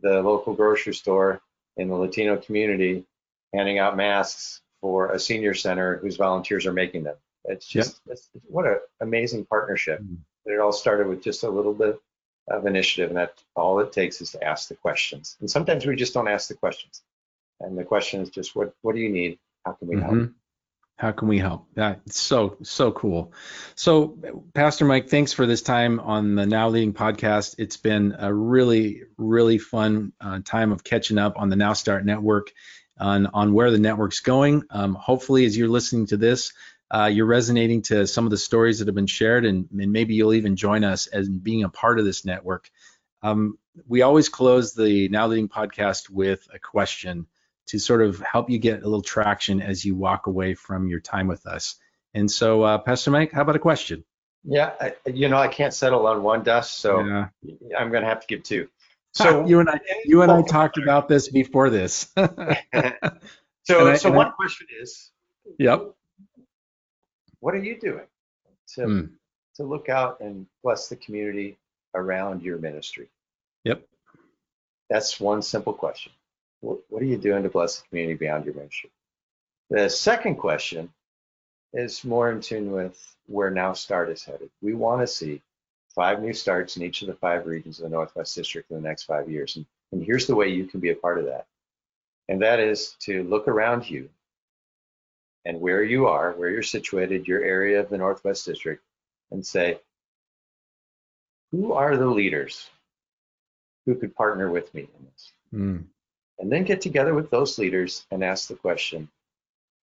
the 0.00 0.20
local 0.22 0.54
grocery 0.54 0.94
store 0.94 1.40
in 1.76 1.88
the 1.88 1.94
Latino 1.94 2.36
community, 2.36 3.04
handing 3.52 3.78
out 3.78 3.96
masks 3.96 4.60
for 4.80 5.12
a 5.12 5.18
senior 5.20 5.54
center 5.54 5.98
whose 5.98 6.16
volunteers 6.16 6.66
are 6.66 6.72
making 6.72 7.04
them. 7.04 7.16
It's 7.44 7.66
just 7.66 8.00
it's, 8.06 8.28
what 8.48 8.66
an 8.66 8.80
amazing 9.00 9.46
partnership. 9.46 10.00
Mhm. 10.00 10.18
It 10.46 10.58
all 10.58 10.72
started 10.72 11.06
with 11.06 11.22
just 11.22 11.42
a 11.44 11.48
little 11.48 11.72
bit 11.74 12.00
of 12.48 12.66
initiative, 12.66 13.10
and 13.10 13.18
that 13.18 13.34
all 13.56 13.80
it 13.80 13.92
takes 13.92 14.20
is 14.20 14.32
to 14.32 14.44
ask 14.44 14.68
the 14.68 14.74
questions. 14.74 15.36
And 15.40 15.50
sometimes 15.50 15.86
we 15.86 15.96
just 15.96 16.14
don't 16.14 16.28
ask 16.28 16.48
the 16.48 16.54
questions. 16.54 17.02
And 17.60 17.78
the 17.78 17.84
question 17.84 18.20
is 18.20 18.30
just, 18.30 18.54
what 18.54 18.74
what 18.82 18.94
do 18.94 19.00
you 19.00 19.10
need? 19.10 19.38
How 19.64 19.72
can 19.72 19.88
we 19.88 20.00
help? 20.00 20.12
Mhm. 20.12 20.34
How 20.96 21.10
can 21.10 21.26
we 21.26 21.38
help? 21.38 21.66
That's 21.74 22.20
so 22.20 22.56
so 22.62 22.92
cool. 22.92 23.32
So, 23.74 24.16
Pastor 24.54 24.84
Mike, 24.84 25.08
thanks 25.08 25.32
for 25.32 25.46
this 25.46 25.62
time 25.62 25.98
on 25.98 26.36
the 26.36 26.46
Now 26.46 26.68
Leading 26.68 26.92
podcast. 26.92 27.56
It's 27.58 27.76
been 27.76 28.14
a 28.18 28.32
really 28.32 29.02
really 29.16 29.58
fun 29.58 30.12
uh, 30.20 30.40
time 30.44 30.70
of 30.70 30.84
catching 30.84 31.18
up 31.18 31.34
on 31.36 31.48
the 31.48 31.56
Now 31.56 31.72
Start 31.72 32.04
Network, 32.04 32.52
on 32.98 33.26
on 33.26 33.54
where 33.54 33.70
the 33.70 33.78
network's 33.78 34.20
going. 34.20 34.62
Um, 34.70 34.94
hopefully, 34.94 35.46
as 35.46 35.56
you're 35.56 35.68
listening 35.68 36.06
to 36.08 36.16
this, 36.16 36.52
uh, 36.94 37.06
you're 37.06 37.26
resonating 37.26 37.82
to 37.82 38.06
some 38.06 38.24
of 38.24 38.30
the 38.30 38.36
stories 38.38 38.78
that 38.78 38.86
have 38.88 38.94
been 38.94 39.06
shared, 39.06 39.44
and, 39.44 39.68
and 39.78 39.92
maybe 39.92 40.14
you'll 40.14 40.34
even 40.34 40.54
join 40.54 40.84
us 40.84 41.08
as 41.08 41.28
being 41.28 41.64
a 41.64 41.68
part 41.68 41.98
of 41.98 42.04
this 42.04 42.24
network. 42.24 42.70
Um, 43.22 43.58
we 43.88 44.02
always 44.02 44.28
close 44.28 44.74
the 44.74 45.08
Now 45.08 45.26
Leading 45.26 45.48
podcast 45.48 46.08
with 46.08 46.46
a 46.54 46.58
question 46.60 47.26
to 47.66 47.78
sort 47.80 48.02
of 48.02 48.20
help 48.20 48.48
you 48.48 48.58
get 48.58 48.80
a 48.82 48.84
little 48.84 49.02
traction 49.02 49.60
as 49.60 49.84
you 49.84 49.96
walk 49.96 50.28
away 50.28 50.54
from 50.54 50.86
your 50.86 51.00
time 51.00 51.26
with 51.26 51.46
us. 51.46 51.74
And 52.12 52.30
so, 52.30 52.62
uh, 52.62 52.78
Pastor 52.78 53.10
Mike, 53.10 53.32
how 53.32 53.42
about 53.42 53.56
a 53.56 53.60
question? 53.60 54.04
Yeah, 54.44 54.72
I, 54.80 54.94
you 55.06 55.28
know, 55.28 55.38
I 55.38 55.48
can't 55.48 55.74
settle 55.74 56.06
on 56.06 56.22
one 56.22 56.44
Dust, 56.44 56.78
so 56.78 57.00
Yeah. 57.00 57.28
I'm 57.76 57.90
going 57.90 58.02
to 58.02 58.08
have 58.08 58.20
to 58.20 58.26
give 58.26 58.42
two. 58.44 58.68
So 59.16 59.46
you 59.46 59.60
and 59.60 59.70
I, 59.70 59.78
you 60.04 60.22
and 60.22 60.32
I 60.32 60.42
talked 60.42 60.76
about 60.76 61.08
this 61.08 61.28
before 61.28 61.70
this. 61.70 62.08
so 62.16 62.24
I- 62.24 63.12
so 63.62 63.88
and 63.88 64.06
I- 64.06 64.10
one 64.16 64.32
question 64.32 64.66
is, 64.80 65.10
yep. 65.58 65.94
What 67.44 67.54
are 67.54 67.62
you 67.62 67.78
doing 67.78 68.06
to 68.68 68.80
Mm, 68.86 69.10
to 69.56 69.64
look 69.64 69.90
out 69.90 70.18
and 70.20 70.46
bless 70.62 70.88
the 70.88 70.96
community 70.96 71.58
around 71.94 72.42
your 72.42 72.56
ministry? 72.56 73.10
Yep. 73.64 73.86
That's 74.88 75.20
one 75.20 75.42
simple 75.42 75.74
question. 75.74 76.12
What, 76.60 76.78
what 76.88 77.02
are 77.02 77.06
you 77.06 77.18
doing 77.18 77.42
to 77.42 77.50
bless 77.50 77.80
the 77.80 77.88
community 77.88 78.16
beyond 78.16 78.46
your 78.46 78.54
ministry? 78.54 78.90
The 79.68 79.90
second 79.90 80.36
question 80.36 80.90
is 81.74 82.02
more 82.02 82.32
in 82.32 82.40
tune 82.40 82.72
with 82.72 82.98
where 83.26 83.50
Now 83.50 83.74
Start 83.74 84.08
is 84.08 84.24
headed. 84.24 84.48
We 84.62 84.72
want 84.72 85.02
to 85.02 85.06
see 85.06 85.42
five 85.94 86.22
new 86.22 86.32
starts 86.32 86.78
in 86.78 86.82
each 86.82 87.02
of 87.02 87.08
the 87.08 87.14
five 87.14 87.46
regions 87.46 87.78
of 87.78 87.84
the 87.84 87.90
Northwest 87.90 88.34
District 88.34 88.70
in 88.70 88.76
the 88.76 88.88
next 88.88 89.02
five 89.02 89.30
years. 89.30 89.56
And, 89.56 89.66
and 89.92 90.02
here's 90.02 90.26
the 90.26 90.34
way 90.34 90.48
you 90.48 90.64
can 90.64 90.80
be 90.80 90.90
a 90.92 90.96
part 90.96 91.18
of 91.18 91.26
that. 91.26 91.46
And 92.28 92.40
that 92.40 92.58
is 92.58 92.96
to 93.00 93.22
look 93.24 93.48
around 93.48 93.88
you 93.88 94.08
and 95.44 95.60
where 95.60 95.82
you 95.82 96.06
are, 96.06 96.32
where 96.32 96.50
you're 96.50 96.62
situated, 96.62 97.28
your 97.28 97.42
area 97.42 97.80
of 97.80 97.90
the 97.90 97.98
Northwest 97.98 98.46
District, 98.46 98.82
and 99.30 99.44
say, 99.44 99.78
who 101.50 101.72
are 101.72 101.96
the 101.96 102.06
leaders 102.06 102.68
who 103.86 103.94
could 103.94 104.16
partner 104.16 104.50
with 104.50 104.72
me 104.74 104.82
in 104.82 105.06
this? 105.06 105.32
Mm. 105.54 105.84
And 106.38 106.50
then 106.50 106.64
get 106.64 106.80
together 106.80 107.14
with 107.14 107.30
those 107.30 107.58
leaders 107.58 108.06
and 108.10 108.24
ask 108.24 108.48
the 108.48 108.54
question, 108.54 109.08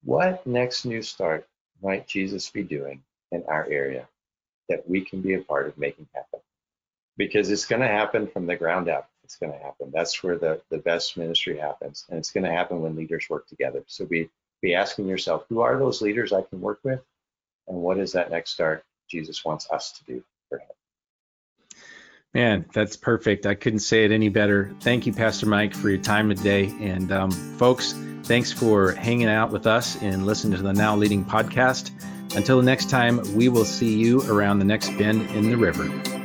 what 0.04 0.46
next 0.46 0.86
new 0.86 1.02
start 1.02 1.48
might 1.82 2.08
Jesus 2.08 2.50
be 2.50 2.64
doing 2.64 3.02
in 3.32 3.44
our 3.48 3.66
area 3.70 4.08
that 4.68 4.90
we 4.90 5.02
can 5.02 5.22
be 5.22 5.36
a 5.36 5.42
part 5.42 5.68
of 5.68 5.78
making 5.78 6.08
happen? 6.14 6.40
Because 7.18 7.50
it's 7.52 7.66
going 7.66 7.82
to 7.82 7.88
happen 7.88 8.28
from 8.28 8.48
the 8.48 8.56
ground 8.56 8.90
up. 8.90 9.10
It's 9.24 9.38
going 9.38 9.54
to 9.54 9.60
happen. 9.60 9.92
That's 9.94 10.22
where 10.24 10.38
the, 10.38 10.62
the 10.70 10.80
best 10.80 11.16
ministry 11.16 11.58
happens. 11.58 12.06
And 12.10 12.18
it's 12.18 12.32
going 12.32 12.44
to 12.44 12.52
happen 12.52 12.82
when 12.82 12.96
leaders 12.96 13.30
work 13.30 13.48
together. 13.48 13.84
So 13.88 14.06
be, 14.06 14.30
be 14.62 14.76
asking 14.76 15.08
yourself, 15.08 15.46
who 15.50 15.62
are 15.62 15.78
those 15.78 16.02
leaders 16.02 16.34
I 16.34 16.42
can 16.42 16.62
work 16.62 16.80
with? 16.84 17.02
And 17.68 17.78
what 17.78 17.98
is 17.98 18.12
that 18.14 18.32
next 18.32 18.52
start 18.52 18.84
Jesus 19.10 19.44
wants 19.44 19.70
us 19.72 19.92
to 19.94 20.04
do 20.06 20.24
for 20.50 20.60
him? 20.60 20.68
Man, 22.34 22.66
that's 22.74 22.96
perfect. 22.96 23.46
I 23.46 23.56
couldn't 23.56 23.80
say 23.80 24.06
it 24.06 24.12
any 24.12 24.30
better. 24.30 24.74
Thank 24.80 25.06
you, 25.06 25.14
Pastor 25.14 25.46
Mike, 25.48 25.74
for 25.74 25.90
your 25.90 26.02
time 26.02 26.30
today. 26.30 26.74
And 26.80 27.12
um, 27.12 27.32
folks, 27.32 27.94
thanks 28.24 28.52
for 28.52 28.94
hanging 28.94 29.28
out 29.28 29.52
with 29.52 29.68
us 29.68 30.02
and 30.02 30.26
listening 30.26 30.58
to 30.58 30.64
the 30.64 30.74
Now 30.74 30.96
Leading 30.96 31.26
podcast. 31.26 31.92
Until 32.36 32.62
next 32.62 32.90
time, 32.90 33.20
we 33.36 33.50
will 33.50 33.66
see 33.66 33.94
you 33.94 34.22
around 34.32 34.60
the 34.60 34.66
next 34.66 34.98
bend 34.98 35.30
in 35.32 35.50
the 35.50 35.58
river. 35.58 36.21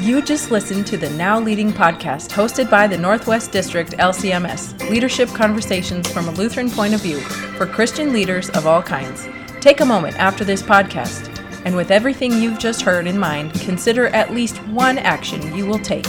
You 0.00 0.22
just 0.22 0.50
listened 0.50 0.86
to 0.86 0.96
the 0.96 1.10
Now 1.10 1.38
Leading 1.38 1.74
podcast 1.74 2.30
hosted 2.30 2.70
by 2.70 2.86
the 2.86 2.96
Northwest 2.96 3.52
District 3.52 3.90
LCMS 3.98 4.88
Leadership 4.88 5.28
Conversations 5.28 6.10
from 6.10 6.26
a 6.26 6.30
Lutheran 6.30 6.70
Point 6.70 6.94
of 6.94 7.02
View 7.02 7.20
for 7.20 7.66
Christian 7.66 8.10
leaders 8.10 8.48
of 8.50 8.66
all 8.66 8.82
kinds. 8.82 9.28
Take 9.60 9.82
a 9.82 9.84
moment 9.84 10.18
after 10.18 10.42
this 10.42 10.62
podcast 10.62 11.28
and 11.66 11.76
with 11.76 11.90
everything 11.90 12.32
you've 12.32 12.58
just 12.58 12.80
heard 12.80 13.06
in 13.06 13.18
mind, 13.18 13.52
consider 13.60 14.06
at 14.06 14.32
least 14.32 14.56
one 14.68 14.96
action 14.96 15.54
you 15.54 15.66
will 15.66 15.78
take. 15.78 16.08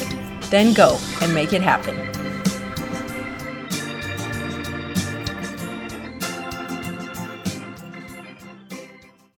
Then 0.49 0.71
go 0.73 0.97
and 1.21 1.36
make 1.36 1.51
it 1.51 1.62
happen. 1.62 2.20